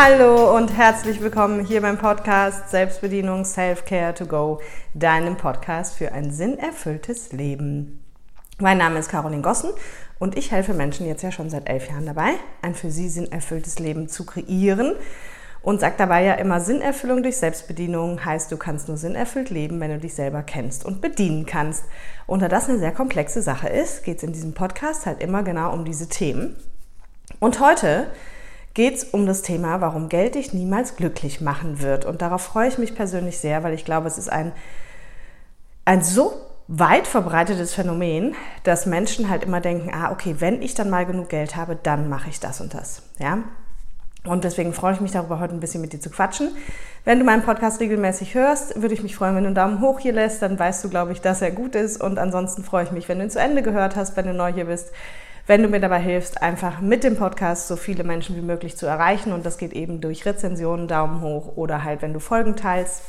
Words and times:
Hallo 0.00 0.56
und 0.56 0.76
herzlich 0.76 1.20
willkommen 1.20 1.66
hier 1.66 1.80
beim 1.80 1.98
Podcast 1.98 2.70
Selbstbedienung 2.70 3.44
Self-Care 3.44 4.14
to 4.14 4.26
Go, 4.26 4.60
deinem 4.94 5.36
Podcast 5.36 5.96
für 5.96 6.12
ein 6.12 6.30
sinnerfülltes 6.30 7.32
Leben. 7.32 7.98
Mein 8.60 8.78
Name 8.78 9.00
ist 9.00 9.10
Caroline 9.10 9.42
Gossen 9.42 9.70
und 10.20 10.38
ich 10.38 10.52
helfe 10.52 10.72
Menschen 10.72 11.04
jetzt 11.04 11.22
ja 11.22 11.32
schon 11.32 11.50
seit 11.50 11.68
elf 11.68 11.88
Jahren 11.88 12.06
dabei, 12.06 12.34
ein 12.62 12.76
für 12.76 12.92
sie 12.92 13.08
sinnerfülltes 13.08 13.80
Leben 13.80 14.08
zu 14.08 14.24
kreieren. 14.24 14.94
Und 15.62 15.80
sage 15.80 15.96
dabei 15.98 16.22
ja 16.22 16.34
immer, 16.34 16.60
Sinnerfüllung 16.60 17.24
durch 17.24 17.38
Selbstbedienung 17.38 18.24
heißt, 18.24 18.52
du 18.52 18.56
kannst 18.56 18.86
nur 18.86 18.98
sinnerfüllt 18.98 19.50
leben, 19.50 19.80
wenn 19.80 19.90
du 19.90 19.98
dich 19.98 20.14
selber 20.14 20.44
kennst 20.44 20.84
und 20.84 21.00
bedienen 21.00 21.44
kannst. 21.44 21.82
Und 22.28 22.40
da 22.40 22.46
das 22.46 22.68
eine 22.68 22.78
sehr 22.78 22.92
komplexe 22.92 23.42
Sache 23.42 23.68
ist, 23.68 24.04
geht 24.04 24.18
es 24.18 24.22
in 24.22 24.32
diesem 24.32 24.54
Podcast 24.54 25.06
halt 25.06 25.20
immer 25.20 25.42
genau 25.42 25.72
um 25.72 25.84
diese 25.84 26.08
Themen. 26.08 26.54
Und 27.40 27.58
heute 27.58 28.06
geht 28.74 28.94
es 28.94 29.04
um 29.04 29.26
das 29.26 29.42
Thema, 29.42 29.80
warum 29.80 30.08
Geld 30.08 30.34
dich 30.34 30.52
niemals 30.52 30.96
glücklich 30.96 31.40
machen 31.40 31.80
wird. 31.80 32.04
Und 32.04 32.22
darauf 32.22 32.42
freue 32.42 32.68
ich 32.68 32.78
mich 32.78 32.94
persönlich 32.94 33.38
sehr, 33.38 33.62
weil 33.62 33.74
ich 33.74 33.84
glaube, 33.84 34.06
es 34.06 34.18
ist 34.18 34.30
ein, 34.30 34.52
ein 35.84 36.02
so 36.02 36.32
weit 36.68 37.06
verbreitetes 37.06 37.74
Phänomen, 37.74 38.34
dass 38.62 38.86
Menschen 38.86 39.30
halt 39.30 39.42
immer 39.42 39.60
denken, 39.60 39.90
ah, 39.92 40.12
okay, 40.12 40.36
wenn 40.38 40.62
ich 40.62 40.74
dann 40.74 40.90
mal 40.90 41.06
genug 41.06 41.30
Geld 41.30 41.56
habe, 41.56 41.76
dann 41.76 42.08
mache 42.08 42.28
ich 42.28 42.40
das 42.40 42.60
und 42.60 42.74
das. 42.74 43.02
Ja? 43.18 43.38
Und 44.24 44.44
deswegen 44.44 44.74
freue 44.74 44.92
ich 44.92 45.00
mich 45.00 45.12
darüber, 45.12 45.40
heute 45.40 45.54
ein 45.54 45.60
bisschen 45.60 45.80
mit 45.80 45.94
dir 45.94 46.00
zu 46.00 46.10
quatschen. 46.10 46.50
Wenn 47.04 47.18
du 47.18 47.24
meinen 47.24 47.42
Podcast 47.42 47.80
regelmäßig 47.80 48.34
hörst, 48.34 48.80
würde 48.80 48.92
ich 48.92 49.02
mich 49.02 49.16
freuen, 49.16 49.34
wenn 49.34 49.44
du 49.44 49.48
einen 49.48 49.54
Daumen 49.54 49.80
hoch 49.80 50.00
hier 50.00 50.12
lässt. 50.12 50.42
Dann 50.42 50.58
weißt 50.58 50.84
du, 50.84 50.90
glaube 50.90 51.12
ich, 51.12 51.22
dass 51.22 51.40
er 51.40 51.50
gut 51.50 51.74
ist. 51.74 52.02
Und 52.02 52.18
ansonsten 52.18 52.62
freue 52.62 52.84
ich 52.84 52.90
mich, 52.90 53.08
wenn 53.08 53.18
du 53.18 53.24
ihn 53.24 53.30
zu 53.30 53.40
Ende 53.40 53.62
gehört 53.62 53.96
hast, 53.96 54.16
wenn 54.16 54.26
du 54.26 54.34
neu 54.34 54.52
hier 54.52 54.66
bist 54.66 54.92
wenn 55.48 55.62
du 55.62 55.68
mir 55.68 55.80
dabei 55.80 55.98
hilfst, 55.98 56.42
einfach 56.42 56.80
mit 56.80 57.02
dem 57.02 57.16
Podcast 57.16 57.68
so 57.68 57.76
viele 57.76 58.04
Menschen 58.04 58.36
wie 58.36 58.42
möglich 58.42 58.76
zu 58.76 58.86
erreichen. 58.86 59.32
Und 59.32 59.46
das 59.46 59.56
geht 59.56 59.72
eben 59.72 60.02
durch 60.02 60.26
Rezensionen, 60.26 60.88
Daumen 60.88 61.22
hoch 61.22 61.56
oder 61.56 61.82
halt, 61.82 62.02
wenn 62.02 62.12
du 62.12 62.20
Folgen 62.20 62.54
teilst. 62.54 63.02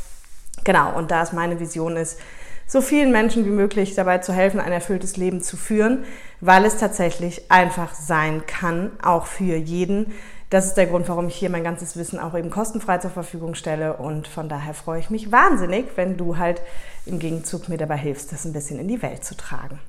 Genau, 0.64 0.98
und 0.98 1.12
da 1.12 1.22
es 1.22 1.34
meine 1.34 1.60
Vision 1.60 1.98
ist, 1.98 2.18
so 2.66 2.82
vielen 2.82 3.12
Menschen 3.12 3.46
wie 3.46 3.50
möglich 3.50 3.94
dabei 3.94 4.20
zu 4.20 4.32
helfen, 4.32 4.62
ein 4.62 4.72
erfülltes 4.72 5.18
Leben 5.18 5.42
zu 5.42 5.58
führen, 5.58 6.06
weil 6.40 6.64
es 6.64 6.78
tatsächlich 6.78 7.52
einfach 7.52 7.94
sein 7.94 8.46
kann, 8.46 8.92
auch 9.02 9.26
für 9.26 9.58
jeden. 9.58 10.14
Das 10.50 10.66
ist 10.66 10.76
der 10.76 10.88
Grund, 10.88 11.10
warum 11.10 11.28
ich 11.28 11.36
hier 11.36 11.50
mein 11.50 11.64
ganzes 11.64 11.98
Wissen 11.98 12.20
auch 12.20 12.38
eben 12.38 12.52
kostenfrei 12.52 13.00
zur 13.00 13.12
Verfügung 13.12 13.54
stelle. 13.54 13.98
Und 13.98 14.30
von 14.30 14.48
daher 14.48 14.74
freue 14.74 15.00
ich 15.02 15.10
mich 15.10 15.30
wahnsinnig, 15.32 15.88
wenn 15.98 16.16
du 16.16 16.38
halt 16.38 16.62
im 17.06 17.20
Gegenzug 17.20 17.68
mir 17.68 17.78
dabei 17.78 17.98
hilfst, 17.98 18.32
das 18.32 18.46
ein 18.46 18.54
bisschen 18.54 18.80
in 18.80 18.88
die 18.88 19.02
Welt 19.02 19.26
zu 19.26 19.36
tragen. 19.36 19.80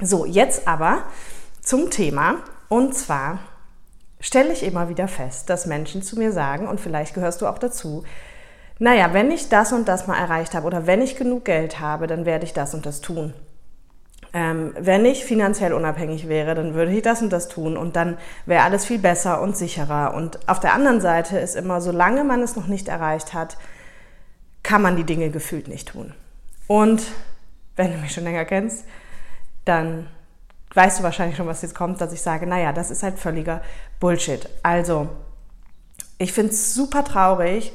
So, 0.00 0.24
jetzt 0.24 0.68
aber 0.68 1.02
zum 1.64 1.90
Thema. 1.90 2.36
Und 2.68 2.94
zwar 2.94 3.40
stelle 4.20 4.52
ich 4.52 4.62
immer 4.62 4.88
wieder 4.88 5.08
fest, 5.08 5.50
dass 5.50 5.66
Menschen 5.66 6.02
zu 6.02 6.16
mir 6.16 6.32
sagen, 6.32 6.68
und 6.68 6.80
vielleicht 6.80 7.14
gehörst 7.14 7.42
du 7.42 7.46
auch 7.46 7.58
dazu, 7.58 8.04
naja, 8.78 9.12
wenn 9.12 9.30
ich 9.30 9.48
das 9.48 9.72
und 9.72 9.88
das 9.88 10.06
mal 10.06 10.18
erreicht 10.18 10.54
habe 10.54 10.66
oder 10.66 10.86
wenn 10.86 11.02
ich 11.02 11.16
genug 11.16 11.44
Geld 11.44 11.80
habe, 11.80 12.06
dann 12.06 12.24
werde 12.24 12.44
ich 12.44 12.52
das 12.52 12.74
und 12.74 12.86
das 12.86 13.00
tun. 13.00 13.34
Ähm, 14.32 14.74
wenn 14.76 15.04
ich 15.04 15.24
finanziell 15.24 15.72
unabhängig 15.72 16.28
wäre, 16.28 16.56
dann 16.56 16.74
würde 16.74 16.90
ich 16.92 17.02
das 17.02 17.22
und 17.22 17.32
das 17.32 17.48
tun 17.48 17.76
und 17.76 17.94
dann 17.94 18.18
wäre 18.46 18.64
alles 18.64 18.84
viel 18.84 18.98
besser 18.98 19.40
und 19.40 19.56
sicherer. 19.56 20.14
Und 20.14 20.48
auf 20.48 20.58
der 20.58 20.74
anderen 20.74 21.00
Seite 21.00 21.38
ist 21.38 21.54
immer, 21.54 21.80
solange 21.80 22.24
man 22.24 22.42
es 22.42 22.56
noch 22.56 22.66
nicht 22.66 22.88
erreicht 22.88 23.32
hat, 23.32 23.56
kann 24.64 24.82
man 24.82 24.96
die 24.96 25.04
Dinge 25.04 25.30
gefühlt 25.30 25.68
nicht 25.68 25.88
tun. 25.88 26.14
Und 26.66 27.02
wenn 27.76 27.92
du 27.92 27.98
mich 27.98 28.12
schon 28.12 28.24
länger 28.24 28.44
kennst, 28.44 28.84
dann 29.64 30.08
weißt 30.74 30.98
du 30.98 31.02
wahrscheinlich 31.02 31.36
schon, 31.36 31.46
was 31.46 31.62
jetzt 31.62 31.74
kommt, 31.74 32.00
dass 32.00 32.12
ich 32.12 32.22
sage, 32.22 32.46
naja, 32.46 32.72
das 32.72 32.90
ist 32.90 33.02
halt 33.02 33.18
völliger 33.18 33.62
Bullshit. 34.00 34.48
Also, 34.62 35.08
ich 36.18 36.32
finde 36.32 36.52
es 36.52 36.74
super 36.74 37.04
traurig, 37.04 37.72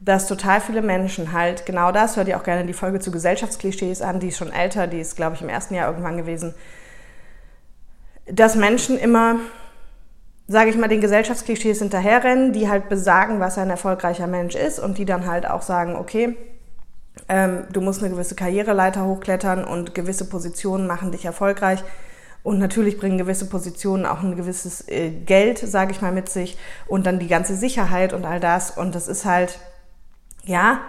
dass 0.00 0.26
total 0.26 0.60
viele 0.60 0.82
Menschen 0.82 1.32
halt 1.32 1.64
genau 1.64 1.92
das, 1.92 2.16
hör 2.16 2.24
dir 2.24 2.36
auch 2.36 2.42
gerne 2.42 2.66
die 2.66 2.72
Folge 2.72 2.98
zu 2.98 3.12
Gesellschaftsklischees 3.12 4.02
an, 4.02 4.18
die 4.18 4.28
ist 4.28 4.38
schon 4.38 4.52
älter, 4.52 4.86
die 4.86 5.00
ist, 5.00 5.16
glaube 5.16 5.36
ich, 5.36 5.42
im 5.42 5.48
ersten 5.48 5.74
Jahr 5.74 5.88
irgendwann 5.88 6.16
gewesen, 6.16 6.54
dass 8.26 8.56
Menschen 8.56 8.98
immer, 8.98 9.36
sage 10.48 10.70
ich 10.70 10.76
mal, 10.76 10.88
den 10.88 11.00
Gesellschaftsklischees 11.00 11.78
hinterherrennen, 11.78 12.52
die 12.52 12.68
halt 12.68 12.88
besagen, 12.88 13.38
was 13.38 13.58
ein 13.58 13.70
erfolgreicher 13.70 14.26
Mensch 14.26 14.56
ist 14.56 14.80
und 14.80 14.98
die 14.98 15.04
dann 15.04 15.26
halt 15.26 15.48
auch 15.48 15.62
sagen, 15.62 15.94
okay, 15.94 16.36
ähm, 17.28 17.64
du 17.72 17.80
musst 17.80 18.02
eine 18.02 18.10
gewisse 18.10 18.34
Karriereleiter 18.34 19.04
hochklettern 19.04 19.64
und 19.64 19.94
gewisse 19.94 20.28
Positionen 20.28 20.86
machen 20.86 21.12
dich 21.12 21.24
erfolgreich. 21.24 21.84
Und 22.42 22.58
natürlich 22.58 22.98
bringen 22.98 23.18
gewisse 23.18 23.46
Positionen 23.48 24.04
auch 24.04 24.22
ein 24.22 24.34
gewisses 24.34 24.88
äh, 24.88 25.10
Geld, 25.10 25.58
sage 25.58 25.92
ich 25.92 26.02
mal, 26.02 26.12
mit 26.12 26.28
sich 26.28 26.58
und 26.86 27.06
dann 27.06 27.20
die 27.20 27.28
ganze 27.28 27.54
Sicherheit 27.54 28.12
und 28.12 28.24
all 28.24 28.40
das. 28.40 28.72
Und 28.72 28.94
das 28.94 29.06
ist 29.06 29.24
halt, 29.24 29.58
ja, 30.44 30.80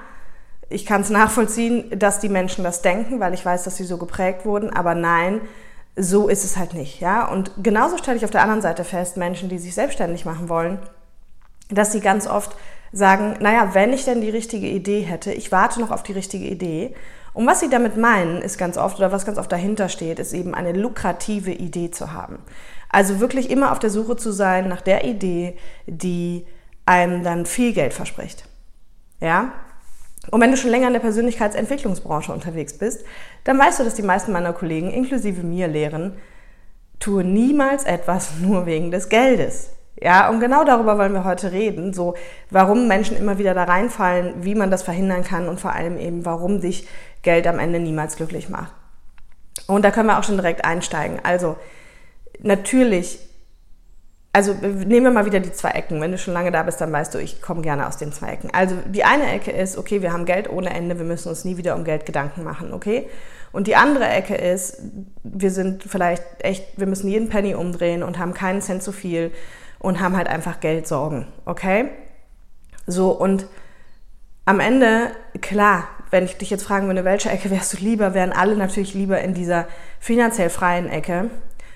ich 0.69 0.85
kann 0.85 1.01
es 1.01 1.11
nachvollziehen, 1.11 1.91
dass 1.97 2.19
die 2.19 2.29
Menschen 2.29 2.63
das 2.63 2.81
denken, 2.81 3.19
weil 3.19 3.35
ich 3.35 3.45
weiß, 3.45 3.63
dass 3.63 3.77
sie 3.77 3.83
so 3.83 3.97
geprägt 3.97 4.45
wurden. 4.45 4.71
Aber 4.71 4.95
nein, 4.95 5.41
so 5.95 6.27
ist 6.27 6.43
es 6.43 6.57
halt 6.57 6.73
nicht. 6.73 6.99
Ja? 6.99 7.27
Und 7.27 7.51
genauso 7.61 7.97
stelle 7.97 8.17
ich 8.17 8.25
auf 8.25 8.31
der 8.31 8.41
anderen 8.41 8.61
Seite 8.63 8.83
fest, 8.83 9.17
Menschen, 9.17 9.49
die 9.49 9.59
sich 9.59 9.75
selbstständig 9.75 10.25
machen 10.25 10.49
wollen, 10.49 10.79
dass 11.69 11.91
sie 11.91 11.99
ganz 11.99 12.25
oft 12.25 12.55
sagen, 12.91 13.35
naja, 13.39 13.73
wenn 13.73 13.93
ich 13.93 14.05
denn 14.05 14.21
die 14.21 14.29
richtige 14.29 14.67
Idee 14.67 15.01
hätte, 15.01 15.31
ich 15.31 15.51
warte 15.51 15.79
noch 15.79 15.91
auf 15.91 16.03
die 16.03 16.13
richtige 16.13 16.45
Idee 16.45 16.95
und 17.33 17.47
was 17.47 17.59
sie 17.59 17.69
damit 17.69 17.97
meinen, 17.97 18.41
ist 18.41 18.57
ganz 18.57 18.77
oft, 18.77 18.97
oder 18.97 19.11
was 19.11 19.25
ganz 19.25 19.37
oft 19.37 19.51
dahinter 19.51 19.89
steht, 19.89 20.19
ist 20.19 20.33
eben 20.33 20.53
eine 20.53 20.71
lukrative 20.71 21.51
Idee 21.51 21.89
zu 21.89 22.13
haben. 22.13 22.39
Also 22.89 23.19
wirklich 23.19 23.49
immer 23.49 23.71
auf 23.71 23.79
der 23.79 23.89
Suche 23.89 24.15
zu 24.15 24.31
sein 24.31 24.69
nach 24.69 24.81
der 24.81 25.03
Idee, 25.03 25.57
die 25.87 26.45
einem 26.85 27.23
dann 27.23 27.45
viel 27.45 27.73
Geld 27.73 27.93
verspricht. 27.93 28.45
Ja? 29.19 29.51
Und 30.29 30.41
wenn 30.41 30.51
du 30.51 30.57
schon 30.57 30.69
länger 30.69 30.87
in 30.87 30.93
der 30.93 30.99
Persönlichkeitsentwicklungsbranche 30.99 32.31
unterwegs 32.31 32.77
bist, 32.77 33.03
dann 33.43 33.59
weißt 33.59 33.79
du, 33.79 33.83
dass 33.83 33.95
die 33.95 34.03
meisten 34.03 34.31
meiner 34.31 34.53
Kollegen, 34.53 34.91
inklusive 34.91 35.43
mir, 35.43 35.67
lehren, 35.67 36.13
tue 36.99 37.23
niemals 37.23 37.83
etwas 37.83 38.33
nur 38.41 38.65
wegen 38.65 38.91
des 38.91 39.09
Geldes. 39.09 39.71
Ja, 40.01 40.29
und 40.29 40.39
genau 40.39 40.63
darüber 40.63 40.97
wollen 40.97 41.13
wir 41.13 41.23
heute 41.23 41.51
reden, 41.51 41.93
so 41.93 42.15
warum 42.49 42.87
Menschen 42.87 43.15
immer 43.15 43.37
wieder 43.37 43.53
da 43.53 43.63
reinfallen, 43.63 44.43
wie 44.43 44.55
man 44.55 44.71
das 44.71 44.83
verhindern 44.83 45.23
kann 45.23 45.47
und 45.47 45.61
vor 45.61 45.71
allem 45.71 45.97
eben, 45.97 46.25
warum 46.25 46.61
dich 46.61 46.87
Geld 47.23 47.47
am 47.47 47.59
Ende 47.59 47.79
niemals 47.79 48.15
glücklich 48.15 48.49
macht. 48.49 48.73
Und 49.67 49.83
da 49.83 49.91
können 49.91 50.07
wir 50.07 50.19
auch 50.19 50.23
schon 50.23 50.37
direkt 50.37 50.65
einsteigen. 50.65 51.19
Also 51.23 51.57
natürlich, 52.41 53.19
also 54.33 54.53
nehmen 54.53 55.05
wir 55.05 55.11
mal 55.11 55.25
wieder 55.25 55.39
die 55.39 55.51
zwei 55.51 55.69
Ecken. 55.71 56.01
Wenn 56.01 56.11
du 56.11 56.17
schon 56.17 56.33
lange 56.33 56.51
da 56.51 56.63
bist, 56.63 56.81
dann 56.81 56.91
weißt 56.91 57.13
du, 57.13 57.19
ich 57.19 57.41
komme 57.41 57.61
gerne 57.61 57.87
aus 57.87 57.97
den 57.97 58.11
zwei 58.11 58.33
Ecken. 58.33 58.49
Also 58.53 58.75
die 58.87 59.03
eine 59.03 59.31
Ecke 59.31 59.51
ist, 59.51 59.77
okay, 59.77 60.01
wir 60.01 60.11
haben 60.11 60.25
Geld 60.25 60.49
ohne 60.49 60.69
Ende, 60.69 60.97
wir 60.97 61.05
müssen 61.05 61.29
uns 61.29 61.45
nie 61.45 61.57
wieder 61.57 61.75
um 61.75 61.83
Geld 61.83 62.05
Gedanken 62.05 62.43
machen, 62.43 62.73
okay? 62.73 63.07
Und 63.51 63.67
die 63.67 63.75
andere 63.75 64.07
Ecke 64.07 64.35
ist, 64.35 64.81
wir 65.23 65.51
sind 65.51 65.83
vielleicht 65.83 66.23
echt, 66.39 66.77
wir 66.77 66.87
müssen 66.87 67.07
jeden 67.07 67.29
Penny 67.29 67.53
umdrehen 67.53 68.03
und 68.03 68.17
haben 68.17 68.33
keinen 68.33 68.61
Cent 68.61 68.81
zu 68.81 68.91
viel 68.91 69.31
und 69.79 69.99
haben 69.99 70.17
halt 70.17 70.27
einfach 70.27 70.59
Geldsorgen, 70.59 71.27
okay? 71.45 71.89
So, 72.87 73.11
und 73.11 73.45
am 74.45 74.59
Ende, 74.59 75.11
klar, 75.39 75.87
wenn 76.13 76.25
ich 76.25 76.37
dich 76.37 76.51
jetzt 76.51 76.63
fragen 76.63 76.85
würde, 76.85 77.03
welche 77.03 77.31
Ecke 77.31 77.49
wärst 77.49 77.73
du 77.73 77.77
lieber, 77.77 78.13
wären 78.13 78.31
alle 78.31 78.55
natürlich 78.55 78.93
lieber 78.93 79.19
in 79.19 79.33
dieser 79.33 79.65
finanziell 79.99 80.51
freien 80.51 80.87
Ecke, 80.87 81.31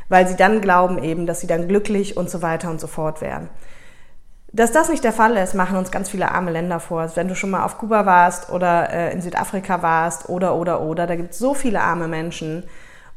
weil 0.09 0.27
sie 0.27 0.35
dann 0.35 0.61
glauben 0.61 1.03
eben, 1.03 1.25
dass 1.25 1.41
sie 1.41 1.47
dann 1.47 1.67
glücklich 1.67 2.15
und 2.15 2.29
so 2.29 2.43
weiter 2.43 2.69
und 2.69 2.79
so 2.79 2.85
fort 2.85 3.19
wären. 3.19 3.49
Dass 4.53 4.71
das 4.71 4.89
nicht 4.89 5.03
der 5.03 5.11
Fall 5.11 5.35
ist, 5.37 5.55
machen 5.55 5.75
uns 5.75 5.91
ganz 5.91 6.09
viele 6.09 6.31
arme 6.31 6.51
Länder 6.51 6.79
vor. 6.79 7.11
Wenn 7.15 7.27
du 7.27 7.35
schon 7.35 7.49
mal 7.49 7.65
auf 7.65 7.79
Kuba 7.79 8.05
warst 8.05 8.49
oder 8.49 8.93
äh, 8.93 9.11
in 9.11 9.21
Südafrika 9.21 9.81
warst 9.81 10.29
oder, 10.29 10.55
oder, 10.55 10.81
oder, 10.81 11.07
da 11.07 11.15
gibt 11.15 11.31
es 11.31 11.39
so 11.39 11.53
viele 11.53 11.81
arme 11.81 12.07
Menschen. 12.07 12.63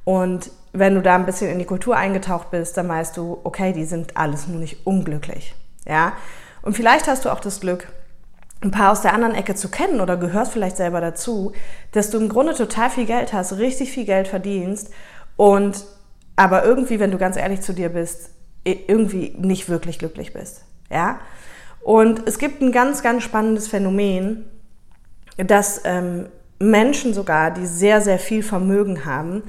Und 0.05 0.51
wenn 0.73 0.95
du 0.95 1.03
da 1.03 1.15
ein 1.15 1.27
bisschen 1.27 1.51
in 1.51 1.59
die 1.59 1.67
Kultur 1.67 1.97
eingetaucht 1.97 2.51
bist, 2.51 2.77
dann 2.79 2.89
weißt 2.89 3.17
du, 3.17 3.39
okay, 3.45 3.73
die 3.73 3.85
sind 3.85 4.17
alles 4.17 4.49
nur 4.49 4.59
nicht 4.59 4.87
unglücklich. 4.87 5.55
Ja? 5.87 6.15
Und 6.63 6.77
vielleicht 6.77 7.07
hast 7.09 7.27
du 7.27 7.31
auch 7.31 7.41
das 7.41 7.61
Glück, 7.61 7.89
ein 8.63 8.71
paar 8.71 8.93
aus 8.93 9.01
der 9.01 9.15
anderen 9.15 9.35
Ecke 9.35 9.55
zu 9.55 9.69
kennen 9.69 10.01
oder 10.01 10.17
gehört 10.17 10.49
vielleicht 10.49 10.77
selber 10.77 11.01
dazu, 11.01 11.53
dass 11.93 12.11
du 12.11 12.19
im 12.19 12.29
Grunde 12.29 12.55
total 12.55 12.91
viel 12.91 13.07
Geld 13.07 13.33
hast, 13.33 13.57
richtig 13.57 13.91
viel 13.91 14.05
Geld 14.05 14.29
verdienst 14.29 14.91
und 15.37 15.85
aber 16.37 16.65
irgendwie, 16.65 17.01
wenn 17.01 17.11
du 17.11 17.19
ganz 17.19 17.37
ehrlich 17.37 17.61
zu 17.61 17.73
dir 17.73 17.91
bist, 17.91 18.31
irgendwie 18.65 19.35
nicht 19.39 19.69
wirklich 19.69 19.99
glücklich 19.99 20.33
bist. 20.33 20.65
Ja? 20.91 21.21
Und 21.83 22.27
es 22.27 22.39
gibt 22.39 22.61
ein 22.61 22.73
ganz, 22.73 23.03
ganz 23.03 23.25
spannendes 23.25 23.69
Phänomen, 23.69 24.45
dass 25.37 25.83
ähm, 25.85 26.27
Menschen 26.59 27.15
sogar, 27.15 27.51
die 27.51 27.67
sehr, 27.67 28.01
sehr 28.01 28.19
viel 28.19 28.43
Vermögen 28.43 29.07
haben, 29.07 29.43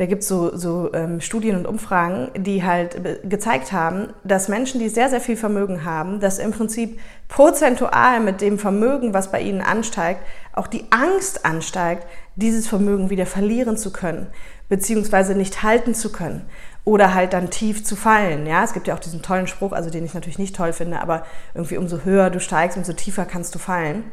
da 0.00 0.06
gibt 0.06 0.22
es 0.22 0.28
so, 0.28 0.56
so 0.56 0.94
ähm, 0.94 1.20
Studien 1.20 1.56
und 1.56 1.66
Umfragen, 1.66 2.30
die 2.34 2.64
halt 2.64 2.98
gezeigt 3.28 3.70
haben, 3.70 4.14
dass 4.24 4.48
Menschen, 4.48 4.80
die 4.80 4.88
sehr, 4.88 5.10
sehr 5.10 5.20
viel 5.20 5.36
Vermögen 5.36 5.84
haben, 5.84 6.20
dass 6.20 6.38
im 6.38 6.52
Prinzip 6.52 6.98
prozentual 7.28 8.20
mit 8.20 8.40
dem 8.40 8.58
Vermögen, 8.58 9.12
was 9.12 9.30
bei 9.30 9.42
ihnen 9.42 9.60
ansteigt, 9.60 10.22
auch 10.54 10.68
die 10.68 10.84
Angst 10.88 11.44
ansteigt, 11.44 12.06
dieses 12.34 12.66
Vermögen 12.66 13.10
wieder 13.10 13.26
verlieren 13.26 13.76
zu 13.76 13.92
können. 13.92 14.28
beziehungsweise 14.70 15.34
nicht 15.34 15.62
halten 15.62 15.94
zu 15.94 16.10
können 16.10 16.46
oder 16.84 17.12
halt 17.12 17.34
dann 17.34 17.50
tief 17.50 17.84
zu 17.84 17.96
fallen. 17.96 18.46
Ja, 18.46 18.64
es 18.64 18.72
gibt 18.72 18.86
ja 18.86 18.94
auch 18.94 19.00
diesen 19.00 19.20
tollen 19.20 19.48
Spruch, 19.48 19.72
also 19.72 19.90
den 19.90 20.04
ich 20.04 20.14
natürlich 20.14 20.38
nicht 20.38 20.56
toll 20.56 20.72
finde, 20.72 21.02
aber 21.02 21.24
irgendwie 21.54 21.76
umso 21.76 22.04
höher 22.04 22.30
du 22.30 22.40
steigst, 22.40 22.78
umso 22.78 22.94
tiefer 22.94 23.26
kannst 23.26 23.54
du 23.54 23.58
fallen. 23.58 24.04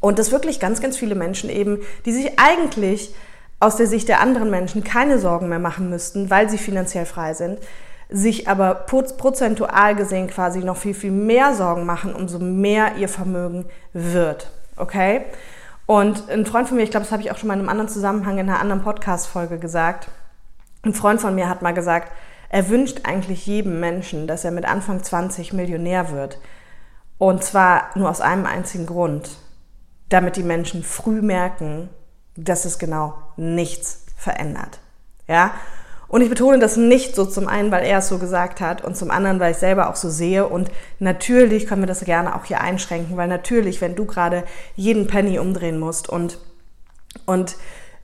Und 0.00 0.18
das 0.18 0.32
wirklich 0.32 0.60
ganz, 0.60 0.82
ganz 0.82 0.98
viele 0.98 1.14
Menschen 1.14 1.48
eben, 1.48 1.78
die 2.04 2.12
sich 2.12 2.38
eigentlich 2.38 3.14
aus 3.60 3.76
der 3.76 3.86
Sicht 3.86 4.08
der 4.08 4.20
anderen 4.20 4.50
Menschen 4.50 4.84
keine 4.84 5.18
Sorgen 5.18 5.48
mehr 5.48 5.58
machen 5.58 5.90
müssten, 5.90 6.30
weil 6.30 6.48
sie 6.48 6.58
finanziell 6.58 7.06
frei 7.06 7.34
sind, 7.34 7.58
sich 8.08 8.48
aber 8.48 8.74
prozentual 8.74 9.94
gesehen 9.94 10.28
quasi 10.28 10.60
noch 10.60 10.76
viel, 10.76 10.94
viel 10.94 11.10
mehr 11.10 11.54
Sorgen 11.54 11.84
machen, 11.84 12.14
umso 12.14 12.38
mehr 12.38 12.96
ihr 12.96 13.08
Vermögen 13.08 13.66
wird. 13.92 14.50
Okay? 14.76 15.22
Und 15.86 16.30
ein 16.30 16.46
Freund 16.46 16.68
von 16.68 16.76
mir, 16.76 16.84
ich 16.84 16.90
glaube, 16.90 17.04
das 17.04 17.12
habe 17.12 17.22
ich 17.22 17.30
auch 17.30 17.36
schon 17.36 17.48
mal 17.48 17.54
in 17.54 17.60
einem 17.60 17.68
anderen 17.68 17.88
Zusammenhang 17.88 18.38
in 18.38 18.48
einer 18.48 18.60
anderen 18.60 18.82
Podcast-Folge 18.82 19.58
gesagt. 19.58 20.08
Ein 20.82 20.94
Freund 20.94 21.20
von 21.20 21.34
mir 21.34 21.48
hat 21.48 21.62
mal 21.62 21.74
gesagt, 21.74 22.12
er 22.50 22.68
wünscht 22.68 23.00
eigentlich 23.04 23.46
jedem 23.46 23.80
Menschen, 23.80 24.26
dass 24.26 24.44
er 24.44 24.52
mit 24.52 24.64
Anfang 24.64 25.02
20 25.02 25.52
Millionär 25.52 26.10
wird. 26.12 26.38
Und 27.18 27.42
zwar 27.42 27.90
nur 27.94 28.08
aus 28.08 28.20
einem 28.20 28.46
einzigen 28.46 28.86
Grund, 28.86 29.30
damit 30.08 30.36
die 30.36 30.42
Menschen 30.42 30.82
früh 30.82 31.20
merken, 31.20 31.90
dass 32.44 32.64
es 32.64 32.78
genau 32.78 33.14
nichts 33.36 34.04
verändert. 34.16 34.78
Ja? 35.26 35.52
Und 36.08 36.22
ich 36.22 36.30
betone 36.30 36.58
das 36.58 36.76
nicht 36.76 37.14
so 37.14 37.26
zum 37.26 37.48
einen, 37.48 37.70
weil 37.70 37.84
er 37.84 37.98
es 37.98 38.08
so 38.08 38.18
gesagt 38.18 38.62
hat 38.62 38.82
und 38.82 38.96
zum 38.96 39.10
anderen, 39.10 39.40
weil 39.40 39.52
ich 39.52 39.58
selber 39.58 39.90
auch 39.90 39.96
so 39.96 40.08
sehe. 40.08 40.48
Und 40.48 40.70
natürlich 40.98 41.66
können 41.66 41.82
wir 41.82 41.86
das 41.86 42.00
gerne 42.00 42.34
auch 42.34 42.46
hier 42.46 42.62
einschränken, 42.62 43.16
weil 43.18 43.28
natürlich, 43.28 43.82
wenn 43.82 43.94
du 43.94 44.06
gerade 44.06 44.44
jeden 44.74 45.06
Penny 45.06 45.38
umdrehen 45.38 45.78
musst 45.78 46.08
und, 46.08 46.38
und 47.26 47.56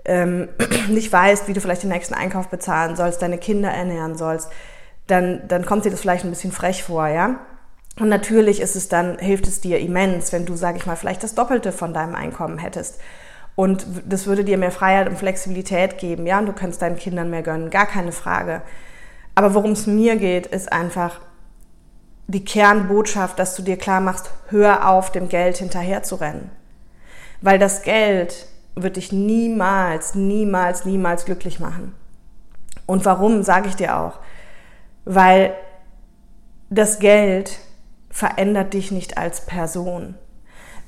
ähm, 0.04 0.48
nicht 0.88 1.10
weißt, 1.10 1.48
wie 1.48 1.54
du 1.54 1.62
vielleicht 1.62 1.82
den 1.82 1.90
nächsten 1.90 2.14
Einkauf 2.14 2.48
bezahlen 2.48 2.94
sollst, 2.94 3.22
deine 3.22 3.38
Kinder 3.38 3.70
ernähren 3.70 4.18
sollst, 4.18 4.50
dann, 5.06 5.42
dann 5.48 5.64
kommt 5.64 5.86
dir 5.86 5.90
das 5.90 6.00
vielleicht 6.00 6.24
ein 6.24 6.30
bisschen 6.30 6.52
frech 6.52 6.82
vor, 6.82 7.08
ja? 7.08 7.40
Und 7.98 8.08
natürlich 8.08 8.60
ist 8.60 8.74
es 8.74 8.88
dann, 8.88 9.18
hilft 9.18 9.46
es 9.46 9.60
dir 9.60 9.78
immens, 9.78 10.32
wenn 10.32 10.46
du, 10.46 10.56
sag 10.56 10.76
ich 10.76 10.84
mal, 10.84 10.96
vielleicht 10.96 11.22
das 11.22 11.34
Doppelte 11.34 11.72
von 11.72 11.94
deinem 11.94 12.16
Einkommen 12.16 12.58
hättest. 12.58 12.98
Und 13.56 13.86
das 14.08 14.26
würde 14.26 14.44
dir 14.44 14.58
mehr 14.58 14.72
Freiheit 14.72 15.08
und 15.08 15.16
Flexibilität 15.16 15.98
geben, 15.98 16.26
ja, 16.26 16.38
und 16.38 16.46
du 16.46 16.52
könntest 16.52 16.82
deinen 16.82 16.96
Kindern 16.96 17.30
mehr 17.30 17.42
gönnen, 17.42 17.70
gar 17.70 17.86
keine 17.86 18.12
Frage. 18.12 18.62
Aber 19.34 19.54
worum 19.54 19.72
es 19.72 19.86
mir 19.86 20.16
geht, 20.16 20.46
ist 20.46 20.72
einfach 20.72 21.20
die 22.26 22.44
Kernbotschaft, 22.44 23.38
dass 23.38 23.54
du 23.54 23.62
dir 23.62 23.76
klar 23.76 24.00
machst, 24.00 24.30
hör 24.48 24.88
auf, 24.88 25.12
dem 25.12 25.28
Geld 25.28 25.58
hinterher 25.58 26.02
zu 26.02 26.16
rennen. 26.16 26.50
Weil 27.42 27.58
das 27.58 27.82
Geld 27.82 28.46
wird 28.74 28.96
dich 28.96 29.12
niemals, 29.12 30.14
niemals, 30.14 30.84
niemals 30.84 31.24
glücklich 31.24 31.60
machen. 31.60 31.94
Und 32.86 33.04
warum, 33.04 33.42
sage 33.42 33.68
ich 33.68 33.76
dir 33.76 33.96
auch. 33.98 34.18
Weil 35.04 35.54
das 36.70 36.98
Geld 36.98 37.58
verändert 38.10 38.74
dich 38.74 38.90
nicht 38.90 39.18
als 39.18 39.44
Person. 39.44 40.14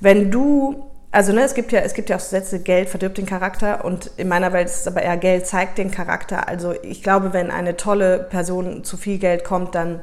Wenn 0.00 0.30
du 0.30 0.85
also 1.12 1.32
ne, 1.32 1.42
es 1.42 1.54
gibt 1.54 1.72
ja, 1.72 1.80
es 1.80 1.94
gibt 1.94 2.10
ja 2.10 2.16
auch 2.16 2.20
Sätze, 2.20 2.60
Geld 2.60 2.88
verdirbt 2.88 3.18
den 3.18 3.26
Charakter 3.26 3.84
und 3.84 4.10
in 4.16 4.28
meiner 4.28 4.52
Welt 4.52 4.66
ist 4.68 4.80
es 4.80 4.86
aber 4.86 5.02
eher 5.02 5.16
Geld 5.16 5.46
zeigt 5.46 5.78
den 5.78 5.90
Charakter. 5.90 6.48
Also 6.48 6.74
ich 6.82 7.02
glaube, 7.02 7.32
wenn 7.32 7.50
eine 7.50 7.76
tolle 7.76 8.18
Person 8.18 8.84
zu 8.84 8.96
viel 8.96 9.18
Geld 9.18 9.44
kommt, 9.44 9.74
dann, 9.74 10.00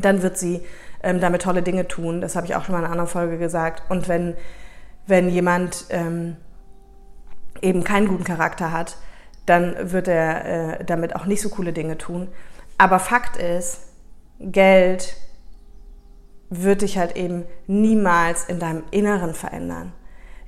dann 0.00 0.22
wird 0.22 0.36
sie 0.36 0.62
ähm, 1.02 1.20
damit 1.20 1.42
tolle 1.42 1.62
Dinge 1.62 1.88
tun. 1.88 2.20
Das 2.20 2.36
habe 2.36 2.46
ich 2.46 2.56
auch 2.56 2.64
schon 2.64 2.72
mal 2.72 2.80
in 2.80 2.84
einer 2.84 2.92
anderen 2.92 3.10
Folge 3.10 3.38
gesagt. 3.38 3.82
Und 3.88 4.08
wenn, 4.08 4.34
wenn 5.06 5.28
jemand 5.30 5.86
ähm, 5.90 6.36
eben 7.62 7.84
keinen 7.84 8.08
guten 8.08 8.24
Charakter 8.24 8.72
hat, 8.72 8.96
dann 9.46 9.92
wird 9.92 10.08
er 10.08 10.80
äh, 10.80 10.84
damit 10.84 11.16
auch 11.16 11.24
nicht 11.24 11.40
so 11.40 11.48
coole 11.48 11.72
Dinge 11.72 11.96
tun. 11.96 12.28
Aber 12.76 12.98
Fakt 12.98 13.36
ist, 13.36 13.80
Geld 14.40 15.16
wird 16.50 16.82
dich 16.82 16.98
halt 16.98 17.16
eben 17.16 17.44
niemals 17.66 18.44
in 18.44 18.58
deinem 18.58 18.84
Inneren 18.90 19.34
verändern. 19.34 19.92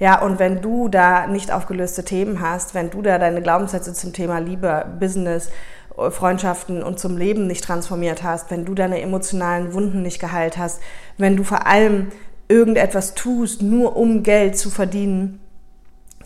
Ja, 0.01 0.23
und 0.23 0.39
wenn 0.39 0.63
du 0.63 0.89
da 0.89 1.27
nicht 1.27 1.53
aufgelöste 1.53 2.05
Themen 2.05 2.41
hast, 2.41 2.75
wenn 2.75 2.91
du 2.91 3.03
da 3.03 3.19
deine 3.19 3.43
Glaubenssätze 3.43 3.93
zum 3.93 4.15
Thema 4.15 4.39
Liebe, 4.39 4.87
Business, 4.99 5.51
Freundschaften 5.95 6.83
und 6.83 6.99
zum 6.99 7.19
Leben 7.19 7.47
nicht 7.47 7.63
transformiert 7.63 8.23
hast, 8.23 8.51
wenn 8.51 8.65
du 8.65 8.75
deine 8.75 9.03
emotionalen 9.03 9.75
Wunden 9.75 10.01
nicht 10.01 10.19
geheilt 10.19 10.57
hast, 10.57 10.81
wenn 11.19 11.37
du 11.37 11.45
vor 11.45 11.67
allem 11.67 12.09
irgendetwas 12.49 13.15
tust, 13.15 13.61
nur 13.61 13.97
um 13.97 14.23
Geld 14.23 14.57
zu 14.57 14.71
verdienen, 14.71 15.39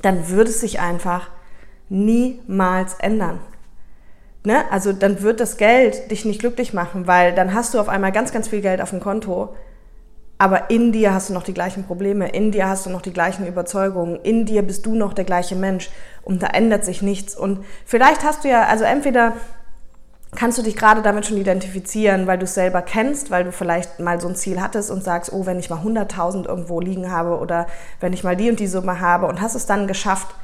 dann 0.03 0.29
wird 0.29 0.49
es 0.49 0.61
sich 0.61 0.79
einfach 0.79 1.29
niemals 1.88 2.94
ändern. 3.00 3.41
Ne? 4.44 4.62
Also 4.71 4.93
dann 4.93 5.23
wird 5.23 5.41
das 5.41 5.56
Geld 5.56 6.12
dich 6.12 6.25
nicht 6.25 6.38
glücklich 6.38 6.75
machen, 6.75 7.09
weil 7.09 7.35
dann 7.35 7.55
hast 7.55 7.75
du 7.75 7.81
auf 7.81 7.88
einmal 7.88 8.12
ganz, 8.12 8.31
ganz 8.31 8.47
viel 8.47 8.61
Geld 8.61 8.81
auf 8.81 8.91
dem 8.91 9.00
Konto 9.00 9.56
aber 10.38 10.70
in 10.70 10.92
dir 10.92 11.14
hast 11.14 11.28
du 11.28 11.32
noch 11.32 11.44
die 11.44 11.54
gleichen 11.54 11.84
Probleme, 11.84 12.28
in 12.28 12.50
dir 12.50 12.69
hast 12.69 12.86
du 12.86 12.90
noch 12.90 13.02
die 13.02 13.12
gleichen 13.12 13.46
Überzeugungen, 13.46 14.19
in 14.22 14.46
dir 14.46 14.62
bist 14.62 14.84
du 14.84 14.94
noch 14.94 15.12
der 15.12 15.25
gleiche 15.25 15.54
Mensch 15.54 15.90
und 16.22 16.42
da 16.42 16.48
ändert 16.48 16.84
sich 16.84 17.02
nichts. 17.02 17.36
Und 17.36 17.64
vielleicht 17.86 18.25
hast 18.25 18.44
du 18.44 18.48
ja, 18.48 18.64
also 18.64 18.84
entweder 18.84 19.34
kannst 20.34 20.58
du 20.58 20.62
dich 20.62 20.76
gerade 20.76 21.02
damit 21.02 21.26
schon 21.26 21.36
identifizieren, 21.36 22.26
weil 22.26 22.38
du 22.38 22.44
es 22.44 22.54
selber 22.54 22.82
kennst, 22.82 23.31
weil 23.31 23.44
du 23.44 23.52
vielleicht 23.52 24.00
mal 24.00 24.20
so 24.20 24.28
ein 24.28 24.34
Ziel 24.34 24.60
hattest 24.60 24.90
und 24.90 25.04
sagst, 25.04 25.32
oh, 25.32 25.46
wenn 25.46 25.58
ich 25.58 25.70
mal 25.70 25.81
100.000 25.81 26.46
irgendwo 26.46 26.80
liegen 26.80 27.10
habe 27.10 27.38
oder 27.38 27.66
wenn 28.00 28.12
ich 28.12 28.25
mal 28.25 28.37
die 28.37 28.50
und 28.50 28.58
die 28.58 28.66
Summe 28.66 29.00
habe 29.00 29.26
und 29.26 29.40
hast 29.40 29.54
es 29.54 29.66
dann 29.66 29.87
geschafft 29.87 30.34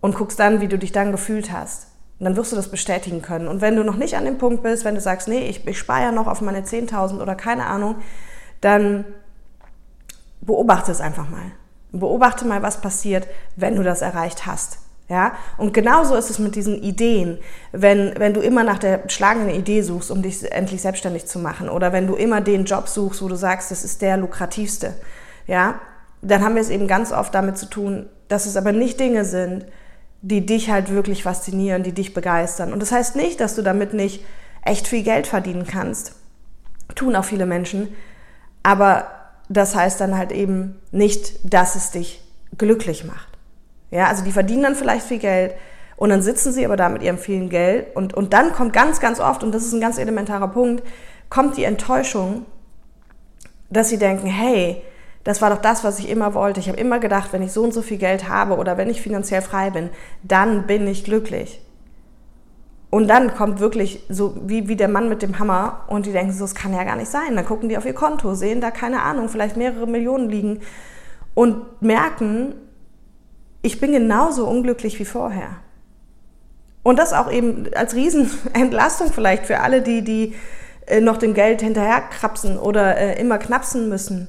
und 0.00 0.14
guckst 0.14 0.38
dann, 0.38 0.60
wie 0.60 0.68
du 0.68 0.78
dich 0.78 0.92
dann 0.92 1.12
gefühlt 1.12 1.50
hast. 1.52 1.88
Und 2.18 2.24
dann 2.24 2.36
wirst 2.36 2.52
du 2.52 2.56
das 2.56 2.70
bestätigen 2.70 3.22
können. 3.22 3.48
Und 3.48 3.60
wenn 3.60 3.76
du 3.76 3.84
noch 3.84 3.96
nicht 3.96 4.16
an 4.16 4.24
dem 4.24 4.38
Punkt 4.38 4.62
bist, 4.62 4.84
wenn 4.84 4.94
du 4.94 5.00
sagst, 5.00 5.28
nee, 5.28 5.48
ich, 5.48 5.66
ich 5.66 5.78
spare 5.78 6.02
ja 6.02 6.12
noch 6.12 6.26
auf 6.26 6.40
meine 6.40 6.60
10.000 6.60 7.20
oder 7.20 7.34
keine 7.34 7.66
Ahnung, 7.66 7.96
dann 8.60 9.04
beobachte 10.40 10.92
es 10.92 11.00
einfach 11.00 11.28
mal. 11.28 11.52
Beobachte 11.92 12.44
mal, 12.44 12.62
was 12.62 12.80
passiert, 12.80 13.26
wenn 13.56 13.76
du 13.76 13.82
das 13.82 14.02
erreicht 14.02 14.46
hast. 14.46 14.78
Ja? 15.08 15.32
Und 15.56 15.72
genauso 15.72 16.14
ist 16.16 16.30
es 16.30 16.38
mit 16.38 16.54
diesen 16.56 16.82
Ideen. 16.82 17.38
Wenn, 17.72 18.18
wenn 18.18 18.34
du 18.34 18.40
immer 18.40 18.64
nach 18.64 18.78
der 18.78 19.08
schlagenden 19.08 19.54
Idee 19.54 19.82
suchst, 19.82 20.10
um 20.10 20.22
dich 20.22 20.50
endlich 20.52 20.82
selbstständig 20.82 21.26
zu 21.26 21.38
machen, 21.38 21.68
oder 21.68 21.92
wenn 21.92 22.06
du 22.06 22.14
immer 22.14 22.40
den 22.40 22.64
Job 22.64 22.88
suchst, 22.88 23.22
wo 23.22 23.28
du 23.28 23.36
sagst, 23.36 23.70
das 23.70 23.84
ist 23.84 24.02
der 24.02 24.16
lukrativste, 24.16 24.94
ja, 25.46 25.80
dann 26.22 26.42
haben 26.42 26.54
wir 26.54 26.62
es 26.62 26.70
eben 26.70 26.88
ganz 26.88 27.12
oft 27.12 27.34
damit 27.34 27.56
zu 27.56 27.66
tun, 27.66 28.08
dass 28.28 28.46
es 28.46 28.56
aber 28.56 28.72
nicht 28.72 28.98
Dinge 28.98 29.24
sind, 29.24 29.66
die 30.22 30.44
dich 30.44 30.70
halt 30.70 30.90
wirklich 30.90 31.22
faszinieren, 31.22 31.82
die 31.82 31.92
dich 31.92 32.14
begeistern. 32.14 32.72
Und 32.72 32.80
das 32.80 32.90
heißt 32.90 33.14
nicht, 33.14 33.38
dass 33.38 33.54
du 33.54 33.62
damit 33.62 33.94
nicht 33.94 34.24
echt 34.64 34.88
viel 34.88 35.04
Geld 35.04 35.26
verdienen 35.28 35.66
kannst. 35.66 36.16
Tun 36.96 37.14
auch 37.14 37.24
viele 37.24 37.46
Menschen. 37.46 37.88
Aber 38.66 39.06
das 39.48 39.76
heißt 39.76 40.00
dann 40.00 40.18
halt 40.18 40.32
eben 40.32 40.80
nicht, 40.90 41.38
dass 41.44 41.76
es 41.76 41.92
dich 41.92 42.20
glücklich 42.58 43.04
macht. 43.04 43.28
Ja, 43.92 44.08
also 44.08 44.24
die 44.24 44.32
verdienen 44.32 44.64
dann 44.64 44.74
vielleicht 44.74 45.06
viel 45.06 45.20
Geld 45.20 45.54
und 45.94 46.10
dann 46.10 46.20
sitzen 46.20 46.52
sie 46.52 46.64
aber 46.64 46.76
da 46.76 46.88
mit 46.88 47.00
ihrem 47.00 47.16
vielen 47.16 47.48
Geld 47.48 47.94
und, 47.94 48.12
und 48.12 48.32
dann 48.32 48.52
kommt 48.52 48.72
ganz, 48.72 48.98
ganz 48.98 49.20
oft, 49.20 49.44
und 49.44 49.54
das 49.54 49.64
ist 49.64 49.72
ein 49.72 49.80
ganz 49.80 49.98
elementarer 49.98 50.48
Punkt, 50.48 50.82
kommt 51.30 51.56
die 51.56 51.62
Enttäuschung, 51.62 52.44
dass 53.70 53.88
sie 53.88 53.98
denken, 53.98 54.26
hey, 54.26 54.82
das 55.22 55.40
war 55.40 55.50
doch 55.50 55.62
das, 55.62 55.84
was 55.84 56.00
ich 56.00 56.08
immer 56.08 56.34
wollte. 56.34 56.58
Ich 56.58 56.68
habe 56.68 56.80
immer 56.80 56.98
gedacht, 56.98 57.32
wenn 57.32 57.42
ich 57.42 57.52
so 57.52 57.62
und 57.62 57.72
so 57.72 57.82
viel 57.82 57.98
Geld 57.98 58.28
habe 58.28 58.56
oder 58.56 58.76
wenn 58.76 58.90
ich 58.90 59.00
finanziell 59.00 59.42
frei 59.42 59.70
bin, 59.70 59.90
dann 60.24 60.66
bin 60.66 60.88
ich 60.88 61.04
glücklich. 61.04 61.60
Und 62.96 63.08
dann 63.08 63.34
kommt 63.34 63.60
wirklich 63.60 64.00
so 64.08 64.34
wie, 64.46 64.68
wie 64.68 64.74
der 64.76 64.88
Mann 64.88 65.10
mit 65.10 65.20
dem 65.20 65.38
Hammer 65.38 65.84
und 65.86 66.06
die 66.06 66.12
denken 66.12 66.32
so, 66.32 66.44
das 66.44 66.54
kann 66.54 66.72
ja 66.72 66.82
gar 66.82 66.96
nicht 66.96 67.10
sein. 67.10 67.36
Dann 67.36 67.44
gucken 67.44 67.68
die 67.68 67.76
auf 67.76 67.84
ihr 67.84 67.92
Konto, 67.92 68.34
sehen 68.34 68.62
da 68.62 68.70
keine 68.70 69.02
Ahnung, 69.02 69.28
vielleicht 69.28 69.58
mehrere 69.58 69.86
Millionen 69.86 70.30
liegen 70.30 70.60
und 71.34 71.82
merken, 71.82 72.54
ich 73.60 73.80
bin 73.80 73.92
genauso 73.92 74.48
unglücklich 74.48 74.98
wie 74.98 75.04
vorher. 75.04 75.58
Und 76.84 76.98
das 76.98 77.12
auch 77.12 77.30
eben 77.30 77.68
als 77.74 77.94
Riesenentlastung 77.94 79.12
vielleicht 79.12 79.44
für 79.44 79.60
alle, 79.60 79.82
die, 79.82 80.00
die 80.02 80.34
äh, 80.86 81.02
noch 81.02 81.18
dem 81.18 81.34
Geld 81.34 81.60
hinterherkrapsen 81.60 82.58
oder 82.58 82.96
äh, 82.96 83.20
immer 83.20 83.36
knapsen 83.36 83.90
müssen. 83.90 84.28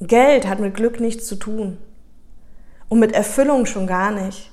Geld 0.00 0.46
hat 0.46 0.60
mit 0.60 0.76
Glück 0.76 1.00
nichts 1.00 1.26
zu 1.26 1.34
tun. 1.34 1.76
Und 2.88 3.00
mit 3.00 3.14
Erfüllung 3.14 3.66
schon 3.66 3.88
gar 3.88 4.12
nicht. 4.12 4.52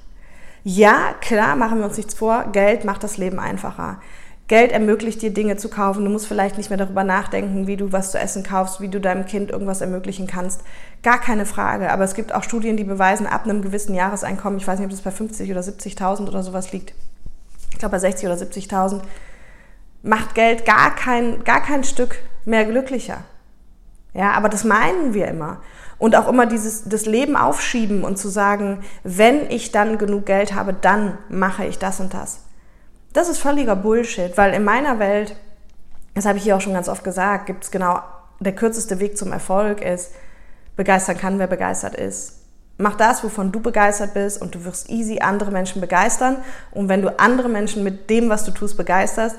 Ja, 0.67 1.13
klar, 1.21 1.55
machen 1.55 1.77
wir 1.77 1.85
uns 1.85 1.95
nichts 1.95 2.15
vor, 2.15 2.45
Geld 2.51 2.85
macht 2.85 3.03
das 3.03 3.17
Leben 3.17 3.39
einfacher. 3.39 4.01
Geld 4.47 4.71
ermöglicht 4.71 5.21
dir 5.21 5.31
Dinge 5.31 5.57
zu 5.57 5.69
kaufen. 5.69 6.03
Du 6.03 6.09
musst 6.09 6.25
vielleicht 6.25 6.57
nicht 6.57 6.71
mehr 6.71 6.77
darüber 6.79 7.03
nachdenken, 7.03 7.67
wie 7.67 7.77
du 7.77 7.91
was 7.91 8.09
zu 8.09 8.17
essen 8.17 8.41
kaufst, 8.41 8.81
wie 8.81 8.87
du 8.87 8.99
deinem 8.99 9.27
Kind 9.27 9.51
irgendwas 9.51 9.81
ermöglichen 9.81 10.25
kannst. 10.25 10.61
Gar 11.03 11.19
keine 11.19 11.45
Frage. 11.45 11.91
Aber 11.91 12.03
es 12.03 12.15
gibt 12.15 12.33
auch 12.33 12.41
Studien, 12.41 12.77
die 12.77 12.83
beweisen, 12.83 13.27
ab 13.27 13.43
einem 13.43 13.61
gewissen 13.61 13.93
Jahreseinkommen, 13.93 14.57
ich 14.57 14.65
weiß 14.65 14.79
nicht, 14.79 14.85
ob 14.85 14.91
das 14.91 15.01
bei 15.01 15.11
50 15.11 15.51
oder 15.51 15.61
70.000 15.61 16.27
oder 16.27 16.41
sowas 16.41 16.71
liegt, 16.71 16.95
ich 17.71 17.77
glaube 17.77 17.91
bei 17.91 17.99
60 17.99 18.27
oder 18.27 18.35
70.000, 18.35 19.01
macht 20.01 20.33
Geld 20.33 20.65
gar 20.65 20.95
kein, 20.95 21.43
gar 21.43 21.61
kein 21.61 21.83
Stück 21.83 22.17
mehr 22.43 22.65
glücklicher. 22.65 23.23
Ja, 24.15 24.31
aber 24.31 24.49
das 24.49 24.63
meinen 24.63 25.13
wir 25.13 25.27
immer. 25.27 25.61
Und 25.97 26.15
auch 26.15 26.27
immer 26.27 26.45
dieses, 26.45 26.83
das 26.83 27.05
Leben 27.05 27.35
aufschieben 27.35 28.03
und 28.03 28.17
zu 28.17 28.29
sagen, 28.29 28.79
wenn 29.03 29.49
ich 29.49 29.71
dann 29.71 29.97
genug 29.97 30.25
Geld 30.25 30.53
habe, 30.53 30.73
dann 30.73 31.17
mache 31.29 31.65
ich 31.65 31.79
das 31.79 31.99
und 31.99 32.13
das. 32.13 32.41
Das 33.13 33.29
ist 33.29 33.37
völliger 33.37 33.75
Bullshit, 33.75 34.37
weil 34.37 34.53
in 34.53 34.65
meiner 34.65 34.99
Welt, 34.99 35.37
das 36.13 36.25
habe 36.25 36.37
ich 36.37 36.43
hier 36.43 36.57
auch 36.57 36.61
schon 36.61 36.73
ganz 36.73 36.89
oft 36.89 37.03
gesagt, 37.03 37.45
gibt 37.45 37.63
es 37.63 37.71
genau, 37.71 37.99
der 38.39 38.53
kürzeste 38.53 38.99
Weg 38.99 39.17
zum 39.17 39.31
Erfolg 39.31 39.81
ist, 39.81 40.11
begeistern 40.75 41.17
kann, 41.17 41.39
wer 41.39 41.47
begeistert 41.47 41.95
ist. 41.95 42.41
Mach 42.77 42.95
das, 42.95 43.23
wovon 43.23 43.53
du 43.53 43.61
begeistert 43.61 44.13
bist 44.13 44.41
und 44.41 44.53
du 44.53 44.65
wirst 44.65 44.89
easy 44.89 45.19
andere 45.19 45.51
Menschen 45.51 45.79
begeistern. 45.79 46.37
Und 46.71 46.89
wenn 46.89 47.01
du 47.01 47.19
andere 47.19 47.47
Menschen 47.47 47.85
mit 47.85 48.09
dem, 48.09 48.29
was 48.29 48.43
du 48.43 48.51
tust, 48.51 48.75
begeisterst, 48.75 49.37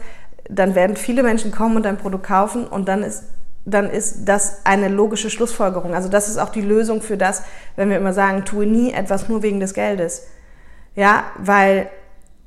dann 0.48 0.75
werden 0.75 0.96
viele 0.96 1.22
Menschen 1.22 1.52
kommen 1.52 1.76
und 1.76 1.82
dein 1.82 1.98
Produkt 1.98 2.26
kaufen 2.26 2.66
und 2.66 2.88
dann 2.88 3.02
ist 3.02 3.25
dann 3.66 3.90
ist 3.90 4.25
das 4.26 4.64
eine 4.64 4.88
logische 4.88 5.28
Schlussfolgerung. 5.28 5.94
Also 5.94 6.08
das 6.08 6.28
ist 6.28 6.38
auch 6.38 6.50
die 6.50 6.62
Lösung 6.62 7.02
für 7.02 7.16
das, 7.16 7.42
wenn 7.75 7.90
wir 7.90 7.96
immer 7.96 8.12
sagen, 8.12 8.44
tue 8.44 8.64
nie 8.64 8.92
etwas 8.92 9.28
nur 9.28 9.42
wegen 9.42 9.58
des 9.58 9.75
Geldes. 9.75 10.28
Ja, 10.94 11.25
weil 11.37 11.90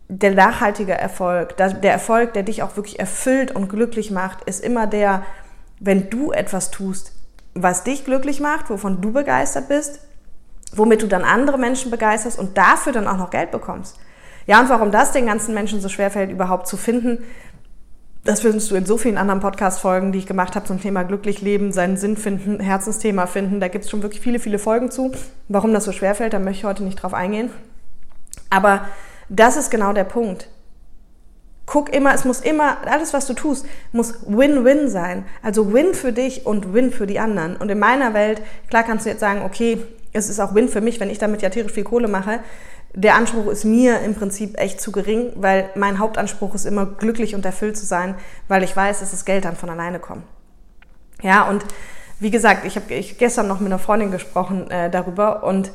der 0.08 0.34
nachhaltige 0.34 0.94
Erfolg, 0.94 1.58
der 1.58 1.92
Erfolg, 1.92 2.34
der 2.34 2.44
dich 2.44 2.64
auch 2.64 2.78
wirklich 2.78 3.00
erfüllt 3.00 3.52
und 3.52 3.68
glücklich 3.68 4.12
macht, 4.12 4.44
ist 4.46 4.64
immer 4.64 4.88
der, 4.88 5.24
wenn 5.80 6.10
du 6.10 6.32
etwas 6.32 6.72
tust, 6.72 7.12
was 7.54 7.84
dich 7.84 8.06
glücklich 8.06 8.40
macht, 8.40 8.70
wovon 8.70 9.02
du 9.02 9.12
begeistert 9.12 9.68
bist, 9.68 10.00
womit 10.74 11.02
du 11.02 11.08
dann 11.08 11.24
andere 11.24 11.60
Menschen 11.60 11.92
begeisterst 11.92 12.40
und 12.40 12.58
dafür 12.58 12.94
dann 12.94 13.08
auch 13.08 13.18
noch 13.18 13.30
Geld 13.30 13.52
bekommst. 13.52 13.98
Ja, 14.48 14.60
und 14.62 14.70
warum 14.70 14.90
das 14.90 15.12
den 15.12 15.28
ganzen 15.28 15.54
Menschen 15.54 15.82
so 15.82 15.90
schwerfällt, 15.90 16.32
überhaupt 16.32 16.68
zu 16.68 16.78
finden, 16.78 17.24
das 18.30 18.42
findest 18.42 18.70
du 18.70 18.76
in 18.76 18.86
so 18.86 18.98
vielen 18.98 19.18
anderen 19.18 19.40
Podcast-Folgen, 19.40 20.12
die 20.12 20.20
ich 20.20 20.28
gemacht 20.28 20.56
habe 20.56 20.68
zum 20.68 20.80
Thema 20.80 21.02
glücklich 21.02 21.42
leben, 21.42 21.72
seinen 21.72 21.98
Sinn 21.98 22.16
finden, 22.16 22.60
Herzensthema 22.60 23.26
finden. 23.26 23.60
Da 23.60 23.70
gibt 23.70 23.86
es 23.86 23.90
schon 23.90 24.04
wirklich 24.04 24.22
viele, 24.22 24.38
viele 24.38 24.60
Folgen 24.60 24.92
zu. 24.92 25.12
Warum 25.48 25.74
das 25.74 25.86
so 25.86 25.92
schwerfällt, 25.92 26.34
da 26.34 26.38
möchte 26.38 26.60
ich 26.60 26.64
heute 26.66 26.84
nicht 26.84 27.02
drauf 27.02 27.16
eingehen. 27.16 27.50
Aber 28.52 28.86
das 29.30 29.58
ist 29.58 29.72
genau 29.72 29.94
der 29.94 30.04
Punkt. 30.04 30.48
Guck 31.66 31.92
immer, 31.92 32.14
es 32.14 32.24
muss 32.24 32.40
immer, 32.40 32.78
alles 32.86 33.14
was 33.14 33.26
du 33.26 33.34
tust, 33.34 33.66
muss 33.94 34.20
Win-Win 34.28 34.90
sein. 34.90 35.26
Also 35.42 35.74
Win 35.74 35.96
für 35.96 36.14
dich 36.14 36.46
und 36.46 36.72
Win 36.72 36.92
für 36.92 37.08
die 37.08 37.18
anderen. 37.18 37.56
Und 37.56 37.72
in 37.72 37.80
meiner 37.80 38.14
Welt, 38.14 38.44
klar 38.70 38.84
kannst 38.84 39.08
du 39.08 39.10
jetzt 39.10 39.22
sagen, 39.22 39.42
okay, 39.44 39.80
es 40.14 40.30
ist 40.30 40.40
auch 40.40 40.54
Win 40.54 40.70
für 40.70 40.82
mich, 40.82 41.00
wenn 41.00 41.10
ich 41.10 41.18
damit 41.18 41.42
ja 41.42 41.50
tierisch 41.50 41.72
viel 41.72 41.84
Kohle 41.84 42.08
mache 42.08 42.42
der 42.94 43.16
Anspruch 43.16 43.48
ist 43.48 43.66
mir 43.66 44.00
im 44.02 44.16
Prinzip 44.16 44.60
echt 44.60 44.82
zu 44.82 44.92
gering, 44.92 45.32
weil 45.36 45.70
mein 45.76 46.00
Hauptanspruch 46.00 46.56
ist 46.56 46.66
immer 46.66 46.86
glücklich 46.86 47.36
und 47.36 47.46
erfüllt 47.46 47.78
zu 47.78 47.86
sein, 47.86 48.16
weil 48.48 48.64
ich 48.64 48.76
weiß, 48.76 49.00
dass 49.00 49.12
das 49.12 49.26
Geld 49.26 49.46
dann 49.46 49.56
von 49.56 49.70
alleine 49.70 50.00
kommt. 50.00 50.24
Ja, 51.22 51.48
und 51.48 51.64
wie 52.20 52.32
gesagt, 52.32 52.66
ich 52.66 52.76
habe 52.76 52.94
ich 52.94 53.18
gestern 53.18 53.48
noch 53.48 53.60
mit 53.60 53.68
einer 53.68 53.80
Freundin 53.80 54.12
gesprochen 54.12 54.70
äh, 54.72 54.90
darüber 54.90 55.44
und 55.44 55.72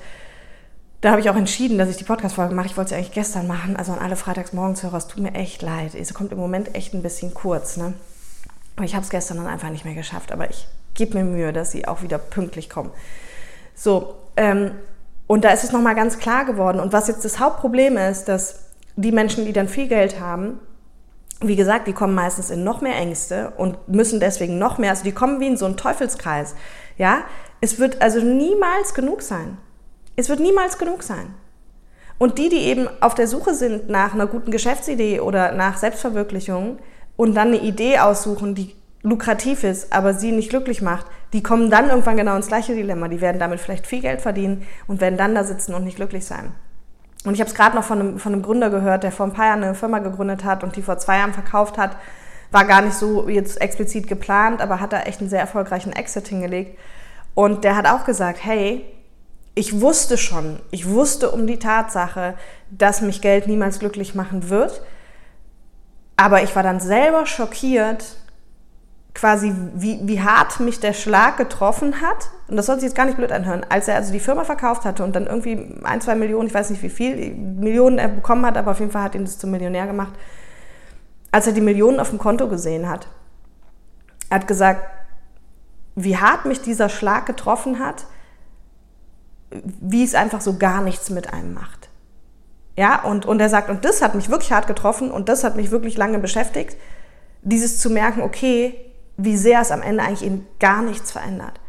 da 1.01 1.11
habe 1.11 1.21
ich 1.21 1.29
auch 1.29 1.37
entschieden, 1.37 1.77
dass 1.77 1.91
ich 1.91 1.99
die 1.99 2.05
Podcast-Folge 2.05 2.55
mache. 2.55 2.67
Ich 2.67 2.77
wollte 2.79 2.91
sie 2.91 2.97
eigentlich 2.97 3.13
gestern 3.13 3.47
machen, 3.47 3.77
also 3.77 3.93
an 3.93 3.99
alle 3.99 4.17
Freitagsmorgenshörer, 4.17 4.97
es 4.97 5.07
tut 5.07 5.23
mir 5.23 5.35
echt 5.35 5.61
leid. 5.61 5.95
Es 5.95 6.15
kommt 6.15 6.33
im 6.33 6.39
Moment 6.39 6.75
echt 6.75 6.95
ein 6.95 7.03
bisschen 7.03 7.35
kurz, 7.35 7.77
ne? 7.77 7.93
Und 8.77 8.85
ich 8.85 8.95
habe 8.95 9.05
es 9.05 9.11
gestern 9.11 9.37
dann 9.37 9.47
einfach 9.47 9.69
nicht 9.69 9.85
mehr 9.85 9.95
geschafft, 9.95 10.33
aber 10.33 10.49
ich 10.49 10.67
gebe 10.95 11.19
mir 11.19 11.25
Mühe, 11.25 11.53
dass 11.53 11.71
sie 11.71 11.87
auch 11.87 12.03
wieder 12.03 12.19
pünktlich 12.19 12.71
kommen. 12.71 12.91
So, 13.75 14.15
ähm, 14.37 14.73
und 15.27 15.45
da 15.45 15.51
ist 15.51 15.65
es 15.65 15.73
nochmal 15.73 15.95
ganz 15.95 16.19
klar 16.19 16.45
geworden. 16.45 16.81
Und 16.81 16.93
was 16.93 17.09
jetzt 17.09 17.25
das 17.25 17.41
Hauptproblem 17.41 17.97
ist, 17.97 18.27
dass 18.27 18.71
die 18.97 19.13
Menschen, 19.13 19.45
die 19.47 19.53
dann 19.53 19.69
viel 19.69 19.89
Geld 19.89 20.21
haben, 20.21 20.61
wie 21.41 21.57
gesagt, 21.57 21.89
die 21.89 21.93
kommen 21.93 22.15
meistens 22.15 22.51
in 22.51 22.65
noch 22.65 22.81
mehr 22.81 22.97
Ängste 22.97 23.53
und 23.57 23.89
müssen 23.89 24.21
deswegen 24.21 24.59
noch 24.59 24.79
mehr, 24.79 24.91
also 24.91 25.05
die 25.05 25.13
kommen 25.13 25.41
wie 25.41 25.49
in 25.49 25.57
so 25.57 25.67
einen 25.67 25.77
Teufelskreis. 25.77 26.55
Ja, 26.97 27.23
es 27.61 27.79
wird 27.79 28.03
also 28.03 28.21
niemals 28.21 28.95
genug 28.95 29.23
sein. 29.23 29.59
Es 30.17 30.29
wird 30.29 30.41
niemals 30.41 30.79
genug 30.79 31.03
sein. 31.03 31.35
Und 32.19 32.39
die, 32.39 32.49
die 32.49 32.61
eben 32.61 32.89
auf 33.01 33.15
der 33.15 33.27
Suche 33.27 33.55
sind 33.55 33.89
nach 33.89 34.15
einer 34.15 34.27
guten 34.27 34.53
Geschäftsidee 34.53 35.21
oder 35.21 35.53
nach 35.53 35.77
Selbstverwirklichung 35.77 36.79
und 37.17 37.35
dann 37.35 37.49
eine 37.49 37.61
Idee 37.61 37.99
aussuchen, 37.99 38.55
die 38.55 38.77
lukrativ 39.03 39.65
ist, 39.65 39.93
aber 39.93 40.15
sie 40.15 40.33
nicht 40.33 40.51
glücklich 40.51 40.81
macht, 40.81 41.07
die 41.35 41.43
kommen 41.43 41.69
dann 41.69 41.91
irgendwann 41.91 42.17
genau 42.17 42.37
ins 42.37 42.47
gleiche 42.47 42.75
Dilemma. 42.75 43.09
Die 43.09 43.21
werden 43.21 43.41
damit 43.41 43.59
vielleicht 43.61 43.89
viel 43.89 44.01
Geld 44.01 44.23
verdienen 44.23 44.67
und 44.87 45.01
werden 45.01 45.19
dann 45.19 45.35
da 45.35 45.43
sitzen 45.43 45.75
und 45.75 45.83
nicht 45.83 45.97
glücklich 45.97 46.25
sein. 46.25 46.55
Und 47.25 47.35
ich 47.35 47.41
habe 47.41 47.51
es 47.51 47.57
gerade 47.57 47.75
noch 47.75 47.83
von 47.83 47.99
einem, 47.99 48.19
von 48.21 48.33
einem 48.33 48.43
Gründer 48.43 48.71
gehört, 48.71 49.03
der 49.03 49.11
vor 49.11 49.27
ein 49.27 49.33
paar 49.33 49.47
Jahren 49.47 49.65
eine 49.65 49.75
Firma 49.75 49.99
gegründet 49.99 50.45
hat 50.45 50.63
und 50.63 50.77
die 50.77 50.83
vor 50.83 50.99
zwei 50.99 51.19
Jahren 51.19 51.33
verkauft 51.33 51.77
hat. 51.77 51.97
War 52.53 52.65
gar 52.65 52.83
nicht 52.83 52.95
so 52.95 53.29
jetzt 53.29 53.61
explizit 53.61 54.07
geplant, 54.07 54.61
aber 54.61 54.79
hat 54.79 54.93
da 54.93 55.01
echt 55.01 55.21
einen 55.21 55.29
sehr 55.29 55.41
erfolgreichen 55.41 55.93
Exit 55.93 56.29
hingelegt. 56.29 56.79
Und 57.35 57.65
der 57.65 57.75
hat 57.75 57.87
auch 57.87 58.05
gesagt, 58.05 58.39
hey, 58.45 58.85
ich 59.57 59.81
wusste 59.81 60.17
schon, 60.17 60.61
ich 60.71 60.89
wusste 60.89 61.33
um 61.33 61.49
die 61.49 61.59
Tatsache, 61.59 62.35
dass 62.71 63.01
mich 63.01 63.21
Geld 63.21 63.49
niemals 63.49 63.81
glücklich 63.81 64.15
machen 64.15 64.51
wird. 64.51 64.83
Aber 66.17 66.45
ich 66.45 66.55
war 66.55 66.63
dann 66.63 66.79
selber 66.79 67.27
schockiert, 67.27 68.05
quasi, 69.15 69.55
wie, 69.75 70.01
wie 70.03 70.21
hart 70.21 70.59
mich 70.61 70.81
der 70.81 70.93
Schlag 70.93 71.37
getroffen 71.37 72.01
hat. 72.01 72.31
Und 72.49 72.57
das 72.57 72.67
soll 72.67 72.77
sich 72.77 72.85
jetzt 72.85 72.97
gar 72.97 73.07
nicht 73.07 73.17
blöd 73.17 73.31
anhören. 73.31 73.65
Als 73.69 73.87
er 73.89 73.95
also 73.95 74.13
die 74.13 74.21
Firma 74.21 74.45
verkauft 74.45 74.85
hatte 74.85 75.05
und 75.05 75.15
dann 75.15 75.27
irgendwie 75.27 75.77
ein, 75.85 76.01
zwei 76.01 76.17
Millionen, 76.17 76.49
ich 76.49 76.55
weiß 76.55 76.71
nicht 76.71 76.83
wie 76.83 76.91
viel 76.91 77.35
Millionen 77.35 77.99
er 77.99 78.09
bekommen 78.09 78.45
hat, 78.45 78.57
aber 78.57 78.73
auf 78.73 78.81
jeden 78.81 78.91
Fall 78.91 79.05
hat 79.05 79.15
ihn 79.15 79.25
das 79.25 79.39
zum 79.39 79.53
Millionär 79.53 79.87
gemacht. 79.87 80.13
Als 81.31 81.47
er 81.47 81.53
die 81.53 81.61
Millionen 81.61 82.01
auf 82.01 82.11
dem 82.11 82.19
Konto 82.19 82.49
gesehen 82.49 82.89
hat, 82.89 83.09
hat 84.31 84.49
gesagt, 84.49 84.83
wie 85.95 86.17
hart 86.17 86.45
mich 86.45 86.61
dieser 86.61 86.89
Schlag 86.89 87.27
getroffen 87.27 87.79
hat, 87.79 88.07
wie 89.81 90.03
es 90.03 90.17
einfach 90.17 90.41
so 90.41 90.59
gar 90.59 90.83
nichts 90.83 91.11
mit 91.11 91.33
einem 91.33 91.55
macht. 91.55 91.89
Ja, 92.77 93.03
und, 93.03 93.25
und 93.27 93.41
er 93.41 93.49
sagt, 93.49 93.71
und 93.71 93.85
das 93.85 94.03
hat 94.03 94.17
mich 94.17 94.29
wirklich 94.29 94.51
hart 94.53 94.67
getroffen 94.67 95.13
und 95.13 95.29
das 95.29 95.45
hat 95.45 95.55
mich 95.55 95.71
wirklich 95.71 95.97
lange 95.97 96.19
beschäftigt, 96.19 96.77
dieses 97.43 97.79
zu 97.79 97.91
merken, 97.91 98.23
okay, 98.23 98.75
wie 99.17 99.37
sehr 99.37 99.61
es 99.61 99.71
am 99.71 99.83
Ende 99.83 100.03
eigentlich 100.03 100.25
eben 100.25 100.47
gar 100.59 100.83
nichts 100.83 101.13
verändert. 101.13 101.61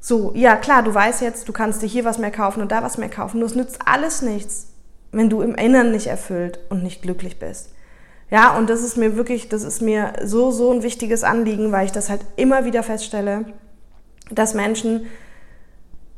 So, 0.00 0.32
ja 0.34 0.56
klar, 0.56 0.82
du 0.82 0.94
weißt 0.94 1.20
jetzt, 1.20 1.48
du 1.48 1.52
kannst 1.52 1.82
dir 1.82 1.86
hier 1.86 2.04
was 2.04 2.18
mehr 2.18 2.30
kaufen 2.30 2.62
und 2.62 2.72
da 2.72 2.82
was 2.82 2.98
mehr 2.98 3.10
kaufen, 3.10 3.38
nur 3.38 3.48
es 3.48 3.54
nützt 3.54 3.80
alles 3.84 4.22
nichts, 4.22 4.68
wenn 5.12 5.28
du 5.28 5.42
im 5.42 5.54
Inneren 5.54 5.92
nicht 5.92 6.06
erfüllt 6.06 6.58
und 6.70 6.82
nicht 6.82 7.02
glücklich 7.02 7.38
bist. 7.38 7.74
Ja, 8.30 8.56
und 8.56 8.70
das 8.70 8.82
ist 8.82 8.96
mir 8.96 9.16
wirklich, 9.16 9.48
das 9.48 9.64
ist 9.64 9.82
mir 9.82 10.12
so, 10.24 10.52
so 10.52 10.72
ein 10.72 10.82
wichtiges 10.82 11.24
Anliegen, 11.24 11.72
weil 11.72 11.86
ich 11.86 11.92
das 11.92 12.08
halt 12.08 12.24
immer 12.36 12.64
wieder 12.64 12.82
feststelle, 12.82 13.44
dass 14.30 14.54
Menschen 14.54 15.06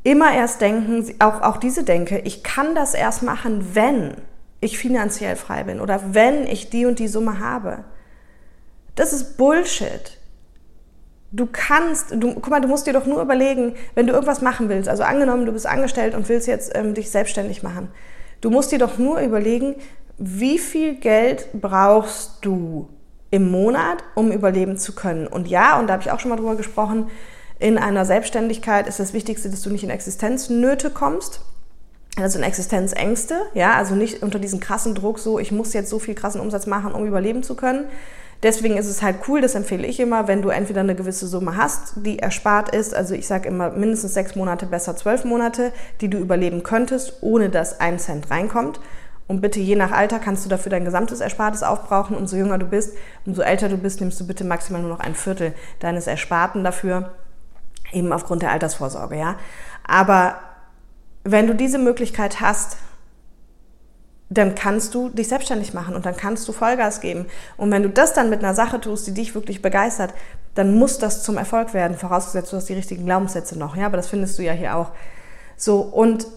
immer 0.03 0.33
erst 0.33 0.61
denken, 0.61 1.15
auch, 1.19 1.41
auch 1.41 1.57
diese 1.57 1.83
denke, 1.83 2.19
ich 2.19 2.43
kann 2.43 2.75
das 2.75 2.93
erst 2.93 3.23
machen, 3.23 3.73
wenn 3.73 4.15
ich 4.61 4.77
finanziell 4.77 5.35
frei 5.35 5.63
bin 5.63 5.81
oder 5.81 6.13
wenn 6.13 6.45
ich 6.45 6.69
die 6.69 6.85
und 6.85 6.99
die 6.99 7.07
Summe 7.07 7.39
habe. 7.39 7.83
Das 8.95 9.13
ist 9.13 9.37
Bullshit. 9.37 10.17
Du 11.31 11.47
kannst, 11.51 12.11
du, 12.11 12.35
guck 12.35 12.49
mal, 12.49 12.61
du 12.61 12.67
musst 12.67 12.85
dir 12.85 12.93
doch 12.93 13.07
nur 13.07 13.21
überlegen, 13.21 13.73
wenn 13.95 14.05
du 14.05 14.13
irgendwas 14.13 14.41
machen 14.41 14.69
willst, 14.69 14.87
also 14.87 15.01
angenommen, 15.01 15.47
du 15.47 15.51
bist 15.51 15.65
angestellt 15.65 16.13
und 16.13 16.29
willst 16.29 16.47
jetzt 16.47 16.75
ähm, 16.75 16.93
dich 16.93 17.09
selbstständig 17.09 17.63
machen, 17.63 17.89
du 18.41 18.51
musst 18.51 18.71
dir 18.71 18.77
doch 18.77 18.99
nur 18.99 19.19
überlegen, 19.19 19.75
wie 20.19 20.59
viel 20.59 20.93
Geld 20.93 21.47
brauchst 21.53 22.45
du 22.45 22.87
im 23.31 23.49
Monat, 23.49 24.03
um 24.13 24.31
überleben 24.31 24.77
zu 24.77 24.93
können. 24.93 25.25
Und 25.25 25.47
ja, 25.47 25.79
und 25.79 25.87
da 25.87 25.93
habe 25.93 26.03
ich 26.03 26.11
auch 26.11 26.19
schon 26.19 26.29
mal 26.29 26.35
drüber 26.35 26.55
gesprochen, 26.55 27.09
in 27.57 27.79
einer 27.79 28.05
Selbstständigkeit 28.05 28.87
ist 28.87 28.99
das 28.99 29.13
Wichtigste, 29.13 29.49
dass 29.49 29.61
du 29.61 29.71
nicht 29.71 29.83
in 29.83 29.89
Existenznöte 29.89 30.91
kommst, 30.91 31.41
also 32.15 32.37
in 32.37 32.43
Existenzängste, 32.43 33.41
ja, 33.55 33.73
also 33.73 33.95
nicht 33.95 34.21
unter 34.21 34.37
diesen 34.37 34.59
krassen 34.59 34.93
Druck 34.93 35.17
so, 35.17 35.39
ich 35.39 35.51
muss 35.51 35.73
jetzt 35.73 35.89
so 35.89 35.97
viel 35.97 36.13
krassen 36.13 36.41
Umsatz 36.41 36.67
machen, 36.67 36.93
um 36.93 37.07
überleben 37.07 37.41
zu 37.41 37.55
können, 37.55 37.85
Deswegen 38.43 38.75
ist 38.75 38.87
es 38.87 39.01
halt 39.01 39.17
cool, 39.27 39.39
das 39.39 39.55
empfehle 39.55 39.87
ich 39.87 40.01
immer, 40.01 40.27
wenn 40.27 40.41
du 40.41 40.49
entweder 40.49 40.81
eine 40.81 40.95
gewisse 40.95 41.27
Summe 41.27 41.55
hast, 41.55 41.93
die 42.05 42.19
erspart 42.19 42.75
ist, 42.75 42.93
also 42.93 43.15
ich 43.15 43.25
sage 43.25 43.47
immer 43.47 43.71
mindestens 43.71 44.13
sechs 44.13 44.35
Monate, 44.35 44.65
besser 44.65 44.97
zwölf 44.97 45.23
Monate, 45.23 45.71
die 46.01 46.09
du 46.09 46.17
überleben 46.17 46.61
könntest, 46.61 47.19
ohne 47.21 47.49
dass 47.49 47.79
ein 47.79 47.99
Cent 47.99 48.29
reinkommt. 48.29 48.81
Und 49.27 49.39
bitte 49.39 49.61
je 49.61 49.77
nach 49.77 49.91
Alter 49.91 50.19
kannst 50.19 50.43
du 50.43 50.49
dafür 50.49 50.69
dein 50.69 50.83
gesamtes 50.83 51.21
Erspartes 51.21 51.63
aufbrauchen. 51.63 52.17
Umso 52.17 52.35
jünger 52.35 52.57
du 52.57 52.65
bist, 52.65 52.97
umso 53.25 53.41
älter 53.41 53.69
du 53.69 53.77
bist, 53.77 54.01
nimmst 54.01 54.19
du 54.19 54.27
bitte 54.27 54.43
maximal 54.43 54.81
nur 54.81 54.91
noch 54.91 54.99
ein 54.99 55.15
Viertel 55.15 55.53
deines 55.79 56.07
Ersparten 56.07 56.65
dafür, 56.65 57.13
eben 57.93 58.11
aufgrund 58.11 58.41
der 58.41 58.51
Altersvorsorge, 58.51 59.17
ja. 59.17 59.37
Aber 59.87 60.35
wenn 61.23 61.47
du 61.47 61.55
diese 61.55 61.77
Möglichkeit 61.77 62.41
hast, 62.41 62.75
dann 64.33 64.55
kannst 64.55 64.95
du 64.95 65.09
dich 65.09 65.27
selbstständig 65.27 65.73
machen 65.73 65.95
und 65.95 66.05
dann 66.05 66.15
kannst 66.15 66.47
du 66.47 66.53
Vollgas 66.53 67.01
geben. 67.01 67.25
Und 67.57 67.71
wenn 67.71 67.83
du 67.83 67.89
das 67.89 68.13
dann 68.13 68.29
mit 68.29 68.39
einer 68.39 68.53
Sache 68.53 68.79
tust, 68.79 69.05
die 69.07 69.13
dich 69.13 69.35
wirklich 69.35 69.61
begeistert, 69.61 70.13
dann 70.55 70.75
muss 70.75 70.99
das 70.99 71.23
zum 71.23 71.37
Erfolg 71.37 71.73
werden, 71.73 71.97
vorausgesetzt 71.97 72.51
du 72.51 72.57
hast 72.57 72.69
die 72.69 72.73
richtigen 72.73 73.05
Glaubenssätze 73.05 73.57
noch, 73.57 73.75
ja, 73.75 73.87
aber 73.87 73.97
das 73.97 74.07
findest 74.07 74.37
du 74.37 74.43
ja 74.43 74.53
hier 74.53 74.75
auch. 74.75 74.91
So, 75.57 75.81
und, 75.81 76.27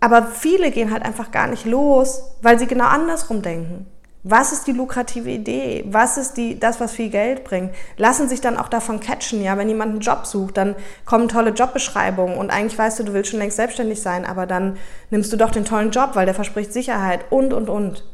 aber 0.00 0.26
viele 0.26 0.70
gehen 0.70 0.92
halt 0.92 1.04
einfach 1.04 1.30
gar 1.30 1.48
nicht 1.48 1.66
los, 1.66 2.22
weil 2.42 2.58
sie 2.58 2.66
genau 2.66 2.86
andersrum 2.86 3.42
denken. 3.42 3.86
Was 4.30 4.52
ist 4.52 4.66
die 4.66 4.72
lukrative 4.72 5.30
Idee? 5.30 5.84
Was 5.88 6.18
ist 6.18 6.36
die, 6.36 6.60
das, 6.60 6.80
was 6.80 6.92
viel 6.92 7.08
Geld 7.08 7.44
bringt? 7.44 7.74
Lassen 7.96 8.28
sich 8.28 8.42
dann 8.42 8.58
auch 8.58 8.68
davon 8.68 9.00
catchen, 9.00 9.42
ja, 9.42 9.56
wenn 9.56 9.70
jemand 9.70 9.92
einen 9.92 10.00
Job 10.00 10.26
sucht, 10.26 10.58
dann 10.58 10.76
kommen 11.06 11.28
tolle 11.28 11.50
Jobbeschreibungen 11.50 12.36
und 12.36 12.50
eigentlich 12.50 12.78
weißt 12.78 12.98
du, 12.98 13.04
du 13.04 13.14
willst 13.14 13.30
schon 13.30 13.38
längst 13.38 13.56
selbstständig 13.56 14.02
sein, 14.02 14.26
aber 14.26 14.44
dann 14.44 14.76
nimmst 15.08 15.32
du 15.32 15.38
doch 15.38 15.50
den 15.50 15.64
tollen 15.64 15.92
Job, 15.92 16.10
weil 16.12 16.26
der 16.26 16.34
verspricht 16.34 16.74
Sicherheit 16.74 17.24
und, 17.30 17.54
und, 17.54 17.70
und. 17.70 18.04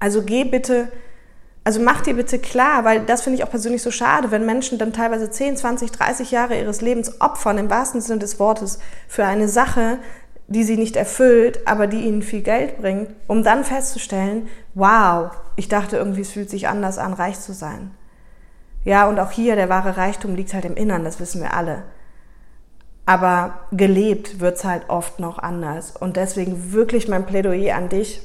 Also 0.00 0.22
geh 0.22 0.42
bitte, 0.42 0.88
also 1.62 1.78
mach 1.78 2.00
dir 2.00 2.14
bitte 2.14 2.40
klar, 2.40 2.84
weil 2.84 3.00
das 3.00 3.22
finde 3.22 3.38
ich 3.38 3.44
auch 3.44 3.50
persönlich 3.50 3.82
so 3.82 3.92
schade, 3.92 4.32
wenn 4.32 4.44
Menschen 4.44 4.76
dann 4.76 4.92
teilweise 4.92 5.30
10, 5.30 5.56
20, 5.56 5.92
30 5.92 6.32
Jahre 6.32 6.58
ihres 6.58 6.80
Lebens 6.80 7.20
opfern, 7.20 7.58
im 7.58 7.70
wahrsten 7.70 8.00
Sinne 8.00 8.18
des 8.18 8.40
Wortes, 8.40 8.80
für 9.06 9.24
eine 9.24 9.48
Sache, 9.48 9.98
die 10.50 10.64
sie 10.64 10.76
nicht 10.76 10.96
erfüllt, 10.96 11.66
aber 11.66 11.86
die 11.86 12.00
ihnen 12.00 12.22
viel 12.22 12.42
Geld 12.42 12.78
bringt, 12.80 13.10
um 13.28 13.44
dann 13.44 13.64
festzustellen, 13.64 14.48
wow, 14.74 15.30
ich 15.54 15.68
dachte 15.68 15.96
irgendwie, 15.96 16.22
es 16.22 16.32
fühlt 16.32 16.50
sich 16.50 16.66
anders 16.66 16.98
an, 16.98 17.12
reich 17.12 17.38
zu 17.38 17.52
sein. 17.54 17.92
Ja, 18.84 19.08
und 19.08 19.20
auch 19.20 19.30
hier, 19.30 19.54
der 19.54 19.68
wahre 19.68 19.96
Reichtum 19.96 20.34
liegt 20.34 20.52
halt 20.52 20.64
im 20.64 20.74
Innern, 20.74 21.04
das 21.04 21.20
wissen 21.20 21.40
wir 21.40 21.54
alle. 21.54 21.84
Aber 23.06 23.60
gelebt 23.70 24.40
wird's 24.40 24.64
halt 24.64 24.88
oft 24.88 25.20
noch 25.20 25.38
anders. 25.38 25.96
Und 25.96 26.16
deswegen 26.16 26.72
wirklich 26.72 27.06
mein 27.06 27.26
Plädoyer 27.26 27.76
an 27.76 27.88
dich. 27.88 28.20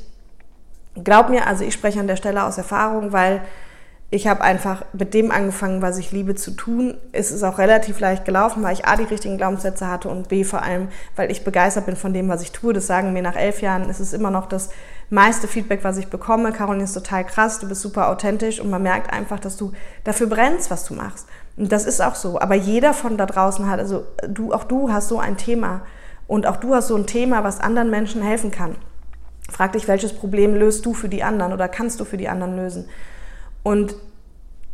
Glaub 1.04 1.30
mir, 1.30 1.46
also 1.46 1.64
ich 1.64 1.76
spreche 1.76 2.00
an 2.00 2.08
der 2.08 2.16
Stelle 2.16 2.44
aus 2.44 2.58
Erfahrung, 2.58 3.12
weil 3.12 3.42
ich 4.12 4.28
habe 4.28 4.42
einfach 4.42 4.86
mit 4.94 5.14
dem 5.14 5.32
angefangen, 5.32 5.82
was 5.82 5.98
ich 5.98 6.12
liebe 6.12 6.36
zu 6.36 6.52
tun. 6.52 6.96
Es 7.12 7.32
ist 7.32 7.44
auch 7.44 7.58
relativ 7.58 8.00
leicht 8.00 8.24
gelaufen, 8.24 8.62
weil 8.62 8.74
ich 8.74 8.86
A, 8.86 8.96
die 8.96 9.04
richtigen 9.04 9.38
Glaubenssätze 9.38 9.90
hatte 9.90 10.10
und 10.10 10.30
B, 10.30 10.44
vor 10.44 10.62
allem, 10.62 10.90
weil 11.16 11.32
ich 11.32 11.44
begeistert 11.44 11.88
bin 11.88 11.96
von 11.96 12.14
dem, 12.14 12.30
was 12.30 12.44
ich 12.44 12.52
tue. 12.52 12.72
Das 12.72 12.86
sagen 12.86 13.14
mir 13.14 13.24
nach 13.24 13.36
elf 13.36 13.62
Jahren, 13.62 13.90
ist 13.90 14.00
es 14.00 14.14
immer 14.14 14.30
noch 14.30 14.46
das 14.46 14.70
meiste 15.10 15.48
Feedback, 15.48 15.84
was 15.84 15.98
ich 15.98 16.08
bekomme. 16.08 16.52
Caroline 16.52 16.84
ist 16.84 16.94
total 16.94 17.26
krass, 17.26 17.60
du 17.60 17.68
bist 17.68 17.82
super 17.82 18.10
authentisch 18.10 18.60
und 18.60 18.70
man 18.70 18.84
merkt 18.84 19.12
einfach, 19.12 19.40
dass 19.40 19.58
du 19.58 19.72
dafür 20.04 20.28
brennst, 20.28 20.70
was 20.70 20.86
du 20.86 20.94
machst. 20.94 21.28
Und 21.58 21.72
das 21.72 21.86
ist 21.86 22.02
auch 22.02 22.16
so. 22.16 22.40
Aber 22.40 22.56
jeder 22.56 22.94
von 22.94 23.18
da 23.18 23.26
draußen 23.26 23.68
hat, 23.70 23.80
also 23.80 24.06
du, 24.28 24.54
auch 24.54 24.66
du 24.66 24.92
hast 24.92 25.08
so 25.08 25.20
ein 25.20 25.36
Thema 25.36 25.82
und 26.28 26.46
auch 26.46 26.58
du 26.58 26.76
hast 26.76 26.88
so 26.88 26.96
ein 26.96 27.08
Thema, 27.08 27.44
was 27.44 27.60
anderen 27.60 27.90
Menschen 27.90 28.22
helfen 28.22 28.52
kann. 28.52 28.76
Frag 29.50 29.74
dich, 29.74 29.88
welches 29.88 30.14
Problem 30.14 30.56
löst 30.56 30.86
du 30.86 30.94
für 30.94 31.10
die 31.10 31.24
anderen 31.24 31.54
oder 31.54 31.68
kannst 31.68 32.00
du 32.00 32.06
für 32.06 32.18
die 32.18 32.30
anderen 32.30 32.56
lösen? 32.56 32.86
Und 33.66 33.96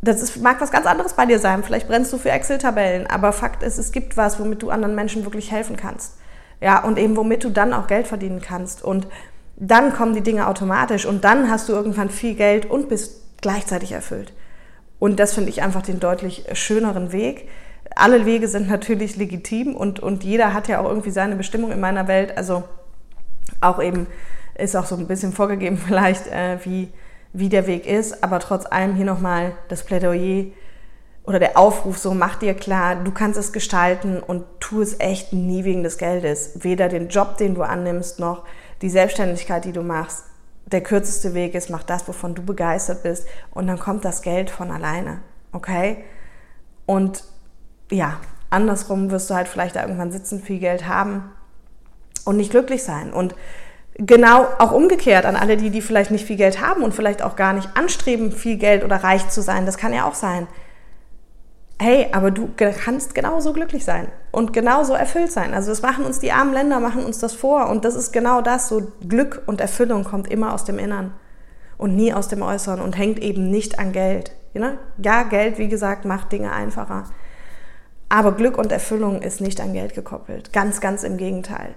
das 0.01 0.21
ist, 0.21 0.41
mag 0.41 0.59
was 0.59 0.69
ganz 0.69 0.85
anderes 0.85 1.13
bei 1.13 1.25
dir 1.25 1.39
sein. 1.39 1.63
Vielleicht 1.63 1.87
brennst 1.87 2.11
du 2.11 2.17
für 2.17 2.29
Excel-Tabellen, 2.29 3.07
aber 3.07 3.31
Fakt 3.31 3.63
ist, 3.63 3.77
es 3.77 3.93
gibt 3.93 4.17
was, 4.17 4.37
womit 4.37 4.61
du 4.61 4.69
anderen 4.69 4.95
Menschen 4.95 5.23
wirklich 5.23 5.49
helfen 5.49 5.77
kannst. 5.77 6.17
Ja, 6.59 6.83
und 6.83 6.99
eben 6.99 7.15
womit 7.15 7.45
du 7.45 7.51
dann 7.51 7.71
auch 7.71 7.87
Geld 7.87 8.05
verdienen 8.05 8.41
kannst. 8.41 8.83
Und 8.83 9.07
dann 9.55 9.93
kommen 9.93 10.13
die 10.13 10.21
Dinge 10.21 10.45
automatisch 10.45 11.05
und 11.05 11.23
dann 11.23 11.49
hast 11.49 11.69
du 11.69 11.73
irgendwann 11.73 12.09
viel 12.09 12.35
Geld 12.35 12.69
und 12.69 12.89
bist 12.89 13.21
gleichzeitig 13.39 13.93
erfüllt. 13.93 14.33
Und 14.99 15.21
das 15.21 15.33
finde 15.33 15.51
ich 15.51 15.61
einfach 15.61 15.83
den 15.83 16.01
deutlich 16.01 16.43
schöneren 16.51 17.13
Weg. 17.13 17.47
Alle 17.95 18.25
Wege 18.25 18.49
sind 18.49 18.69
natürlich 18.69 19.15
legitim 19.15 19.73
und, 19.73 20.01
und 20.01 20.25
jeder 20.25 20.53
hat 20.53 20.67
ja 20.67 20.81
auch 20.81 20.89
irgendwie 20.89 21.11
seine 21.11 21.37
Bestimmung 21.37 21.71
in 21.71 21.79
meiner 21.79 22.09
Welt. 22.09 22.37
Also 22.37 22.63
auch 23.61 23.81
eben 23.81 24.07
ist 24.55 24.75
auch 24.75 24.85
so 24.85 24.97
ein 24.97 25.07
bisschen 25.07 25.31
vorgegeben 25.31 25.77
vielleicht, 25.87 26.27
äh, 26.27 26.57
wie, 26.65 26.89
wie 27.33 27.49
der 27.49 27.67
Weg 27.67 27.85
ist, 27.85 28.23
aber 28.23 28.39
trotz 28.39 28.65
allem 28.65 28.95
hier 28.95 29.05
nochmal 29.05 29.53
das 29.69 29.83
Plädoyer 29.83 30.45
oder 31.23 31.39
der 31.39 31.57
Aufruf 31.57 31.97
so, 31.97 32.13
mach 32.13 32.35
dir 32.37 32.53
klar, 32.53 32.95
du 32.95 33.11
kannst 33.11 33.39
es 33.39 33.53
gestalten 33.53 34.19
und 34.19 34.43
tu 34.59 34.81
es 34.81 34.99
echt 34.99 35.33
nie 35.33 35.63
wegen 35.63 35.83
des 35.83 35.97
Geldes. 35.97 36.51
Weder 36.55 36.89
den 36.89 37.09
Job, 37.09 37.37
den 37.37 37.55
du 37.55 37.61
annimmst, 37.61 38.19
noch 38.19 38.43
die 38.81 38.89
Selbstständigkeit, 38.89 39.65
die 39.65 39.71
du 39.71 39.83
machst. 39.83 40.25
Der 40.65 40.81
kürzeste 40.81 41.33
Weg 41.33 41.53
ist, 41.53 41.69
mach 41.69 41.83
das, 41.83 42.07
wovon 42.07 42.33
du 42.33 42.43
begeistert 42.43 43.03
bist 43.03 43.27
und 43.51 43.67
dann 43.67 43.79
kommt 43.79 44.03
das 44.05 44.21
Geld 44.21 44.49
von 44.49 44.71
alleine, 44.71 45.19
okay? 45.51 46.03
Und 46.85 47.23
ja, 47.91 48.19
andersrum 48.49 49.11
wirst 49.11 49.29
du 49.29 49.35
halt 49.35 49.47
vielleicht 49.47 49.75
irgendwann 49.75 50.11
sitzen, 50.11 50.41
viel 50.41 50.59
Geld 50.59 50.87
haben 50.87 51.31
und 52.25 52.37
nicht 52.37 52.51
glücklich 52.51 52.83
sein. 52.83 53.11
Und 53.13 53.35
genau 54.05 54.47
auch 54.59 54.71
umgekehrt 54.71 55.25
an 55.25 55.35
alle 55.35 55.57
die, 55.57 55.69
die 55.69 55.81
vielleicht 55.81 56.11
nicht 56.11 56.25
viel 56.25 56.37
Geld 56.37 56.61
haben 56.61 56.83
und 56.83 56.93
vielleicht 56.93 57.21
auch 57.21 57.35
gar 57.35 57.53
nicht 57.53 57.69
anstreben, 57.75 58.31
viel 58.31 58.57
Geld 58.57 58.83
oder 58.83 58.97
reich 58.97 59.29
zu 59.29 59.41
sein. 59.41 59.65
Das 59.65 59.77
kann 59.77 59.93
ja 59.93 60.05
auch 60.05 60.15
sein. 60.15 60.47
Hey, 61.79 62.07
aber 62.11 62.29
du 62.29 62.49
kannst 62.57 63.15
genauso 63.15 63.53
glücklich 63.53 63.83
sein 63.85 64.07
und 64.31 64.53
genauso 64.53 64.93
erfüllt 64.93 65.31
sein. 65.31 65.53
Also 65.53 65.71
das 65.71 65.81
machen 65.81 66.05
uns 66.05 66.19
die 66.19 66.31
armen 66.31 66.53
Länder, 66.53 66.79
machen 66.79 67.03
uns 67.03 67.17
das 67.17 67.33
vor 67.33 67.69
und 67.69 67.85
das 67.85 67.95
ist 67.95 68.11
genau 68.11 68.41
das. 68.41 68.67
So 68.67 68.91
Glück 69.07 69.41
und 69.47 69.61
Erfüllung 69.61 70.03
kommt 70.03 70.29
immer 70.29 70.53
aus 70.53 70.63
dem 70.63 70.77
Innern 70.77 71.13
und 71.77 71.95
nie 71.95 72.13
aus 72.13 72.27
dem 72.27 72.43
Äußeren 72.43 72.81
und 72.81 72.97
hängt 72.97 73.19
eben 73.19 73.49
nicht 73.49 73.79
an 73.79 73.93
Geld. 73.93 74.31
Ja, 74.53 75.23
Geld, 75.23 75.57
wie 75.57 75.69
gesagt, 75.69 76.05
macht 76.05 76.31
Dinge 76.31 76.51
einfacher. 76.51 77.05
Aber 78.09 78.33
Glück 78.33 78.57
und 78.57 78.71
Erfüllung 78.71 79.21
ist 79.21 79.41
nicht 79.41 79.59
an 79.59 79.73
Geld 79.73 79.95
gekoppelt. 79.95 80.53
Ganz, 80.53 80.81
ganz 80.81 81.03
im 81.03 81.17
Gegenteil. 81.17 81.73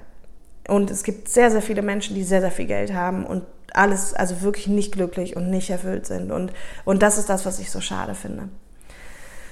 Und 0.68 0.90
es 0.90 1.02
gibt 1.02 1.28
sehr, 1.28 1.50
sehr 1.50 1.62
viele 1.62 1.82
Menschen, 1.82 2.14
die 2.14 2.22
sehr, 2.22 2.40
sehr 2.40 2.50
viel 2.50 2.66
Geld 2.66 2.94
haben 2.94 3.26
und 3.26 3.44
alles, 3.74 4.14
also 4.14 4.42
wirklich 4.42 4.68
nicht 4.68 4.92
glücklich 4.92 5.36
und 5.36 5.50
nicht 5.50 5.68
erfüllt 5.70 6.06
sind. 6.06 6.30
Und, 6.30 6.52
und 6.84 7.02
das 7.02 7.18
ist 7.18 7.28
das, 7.28 7.44
was 7.44 7.58
ich 7.58 7.70
so 7.70 7.80
schade 7.80 8.14
finde. 8.14 8.48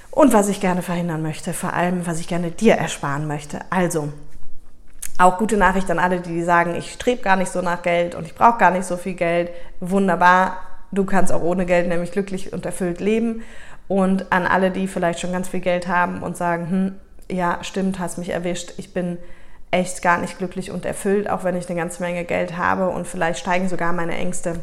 Und 0.09 0.33
was 0.33 0.47
ich 0.47 0.61
gerne 0.61 0.81
verhindern 0.81 1.21
möchte, 1.21 1.53
vor 1.53 1.73
allem, 1.73 2.05
was 2.07 2.19
ich 2.19 2.27
gerne 2.27 2.51
dir 2.51 2.75
ersparen 2.75 3.27
möchte. 3.27 3.59
Also, 3.69 4.13
auch 5.17 5.37
gute 5.37 5.57
Nachricht 5.57 5.89
an 5.91 5.99
alle, 5.99 6.21
die 6.21 6.43
sagen, 6.43 6.75
ich 6.75 6.93
strebe 6.93 7.21
gar 7.21 7.35
nicht 7.35 7.51
so 7.51 7.61
nach 7.61 7.81
Geld 7.81 8.15
und 8.15 8.25
ich 8.25 8.35
brauche 8.35 8.57
gar 8.57 8.71
nicht 8.71 8.85
so 8.85 8.97
viel 8.97 9.13
Geld. 9.13 9.49
Wunderbar, 9.79 10.57
du 10.91 11.05
kannst 11.05 11.31
auch 11.31 11.41
ohne 11.41 11.65
Geld 11.65 11.87
nämlich 11.87 12.11
glücklich 12.11 12.53
und 12.53 12.65
erfüllt 12.65 12.99
leben. 12.99 13.43
Und 13.87 14.31
an 14.31 14.47
alle, 14.47 14.71
die 14.71 14.87
vielleicht 14.87 15.19
schon 15.19 15.31
ganz 15.31 15.49
viel 15.49 15.59
Geld 15.59 15.87
haben 15.87 16.23
und 16.23 16.37
sagen, 16.37 16.69
hm, 16.69 16.95
ja, 17.29 17.59
stimmt, 17.61 17.99
hast 17.99 18.17
mich 18.17 18.29
erwischt, 18.29 18.73
ich 18.77 18.93
bin 18.93 19.17
echt 19.73 20.01
gar 20.01 20.19
nicht 20.19 20.37
glücklich 20.37 20.71
und 20.71 20.85
erfüllt, 20.85 21.29
auch 21.29 21.43
wenn 21.43 21.57
ich 21.57 21.67
eine 21.67 21.79
ganze 21.79 22.01
Menge 22.01 22.23
Geld 22.25 22.57
habe 22.57 22.89
und 22.89 23.07
vielleicht 23.07 23.39
steigen 23.39 23.67
sogar 23.67 23.91
meine 23.91 24.15
Ängste 24.15 24.59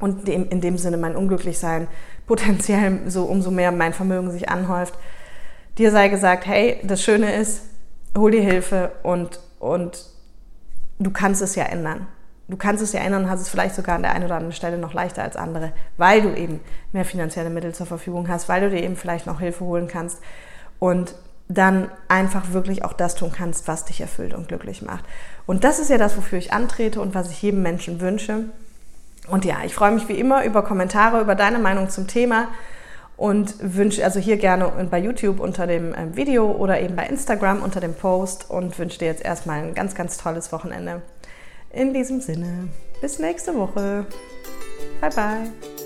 und 0.00 0.28
in 0.28 0.60
dem 0.60 0.78
Sinne 0.78 0.96
mein 0.96 1.16
Unglücklichsein 1.16 1.86
potenziell 2.26 3.00
so 3.06 3.24
umso 3.24 3.50
mehr 3.50 3.72
mein 3.72 3.92
Vermögen 3.92 4.30
sich 4.30 4.48
anhäuft. 4.48 4.94
Dir 5.78 5.90
sei 5.90 6.08
gesagt, 6.08 6.46
hey, 6.46 6.78
das 6.82 7.02
Schöne 7.02 7.34
ist, 7.34 7.62
hol 8.16 8.30
dir 8.30 8.42
Hilfe 8.42 8.92
und, 9.02 9.40
und 9.58 10.06
du 10.98 11.10
kannst 11.10 11.40
es 11.40 11.54
ja 11.54 11.64
ändern. 11.64 12.08
Du 12.48 12.56
kannst 12.56 12.82
es 12.82 12.92
ja 12.92 13.00
ändern 13.00 13.24
und 13.24 13.30
hast 13.30 13.40
es 13.40 13.48
vielleicht 13.48 13.74
sogar 13.74 13.94
an 13.94 14.02
der 14.02 14.12
einen 14.12 14.24
oder 14.24 14.34
anderen 14.34 14.52
Stelle 14.52 14.76
noch 14.76 14.92
leichter 14.92 15.22
als 15.22 15.36
andere, 15.36 15.72
weil 15.96 16.20
du 16.20 16.34
eben 16.34 16.60
mehr 16.92 17.04
finanzielle 17.04 17.48
Mittel 17.48 17.74
zur 17.74 17.86
Verfügung 17.86 18.28
hast, 18.28 18.48
weil 18.48 18.60
du 18.60 18.70
dir 18.70 18.82
eben 18.82 18.96
vielleicht 18.96 19.26
noch 19.26 19.40
Hilfe 19.40 19.64
holen 19.64 19.88
kannst. 19.88 20.20
Und 20.78 21.14
dann 21.54 21.90
einfach 22.08 22.52
wirklich 22.52 22.84
auch 22.84 22.92
das 22.92 23.14
tun 23.14 23.32
kannst, 23.34 23.68
was 23.68 23.84
dich 23.84 24.00
erfüllt 24.00 24.34
und 24.34 24.48
glücklich 24.48 24.82
macht. 24.82 25.04
Und 25.46 25.64
das 25.64 25.78
ist 25.78 25.90
ja 25.90 25.98
das, 25.98 26.16
wofür 26.16 26.38
ich 26.38 26.52
antrete 26.52 27.00
und 27.00 27.14
was 27.14 27.30
ich 27.30 27.42
jedem 27.42 27.62
Menschen 27.62 28.00
wünsche. 28.00 28.44
Und 29.28 29.44
ja, 29.44 29.58
ich 29.64 29.74
freue 29.74 29.92
mich 29.92 30.08
wie 30.08 30.18
immer 30.18 30.44
über 30.44 30.62
Kommentare, 30.62 31.20
über 31.20 31.34
deine 31.34 31.58
Meinung 31.58 31.88
zum 31.90 32.06
Thema 32.06 32.48
und 33.16 33.54
wünsche 33.60 34.04
also 34.04 34.18
hier 34.18 34.36
gerne 34.36 34.68
bei 34.90 34.98
YouTube 34.98 35.38
unter 35.38 35.66
dem 35.66 35.94
ähm, 35.96 36.16
Video 36.16 36.50
oder 36.50 36.80
eben 36.80 36.96
bei 36.96 37.06
Instagram 37.06 37.62
unter 37.62 37.80
dem 37.80 37.94
Post 37.94 38.50
und 38.50 38.78
wünsche 38.78 38.98
dir 38.98 39.06
jetzt 39.06 39.24
erstmal 39.24 39.62
ein 39.62 39.74
ganz, 39.74 39.94
ganz 39.94 40.18
tolles 40.18 40.50
Wochenende. 40.52 41.02
In 41.70 41.94
diesem 41.94 42.20
Sinne, 42.20 42.68
bis 43.00 43.18
nächste 43.18 43.54
Woche. 43.54 44.06
Bye, 45.00 45.10
bye. 45.10 45.81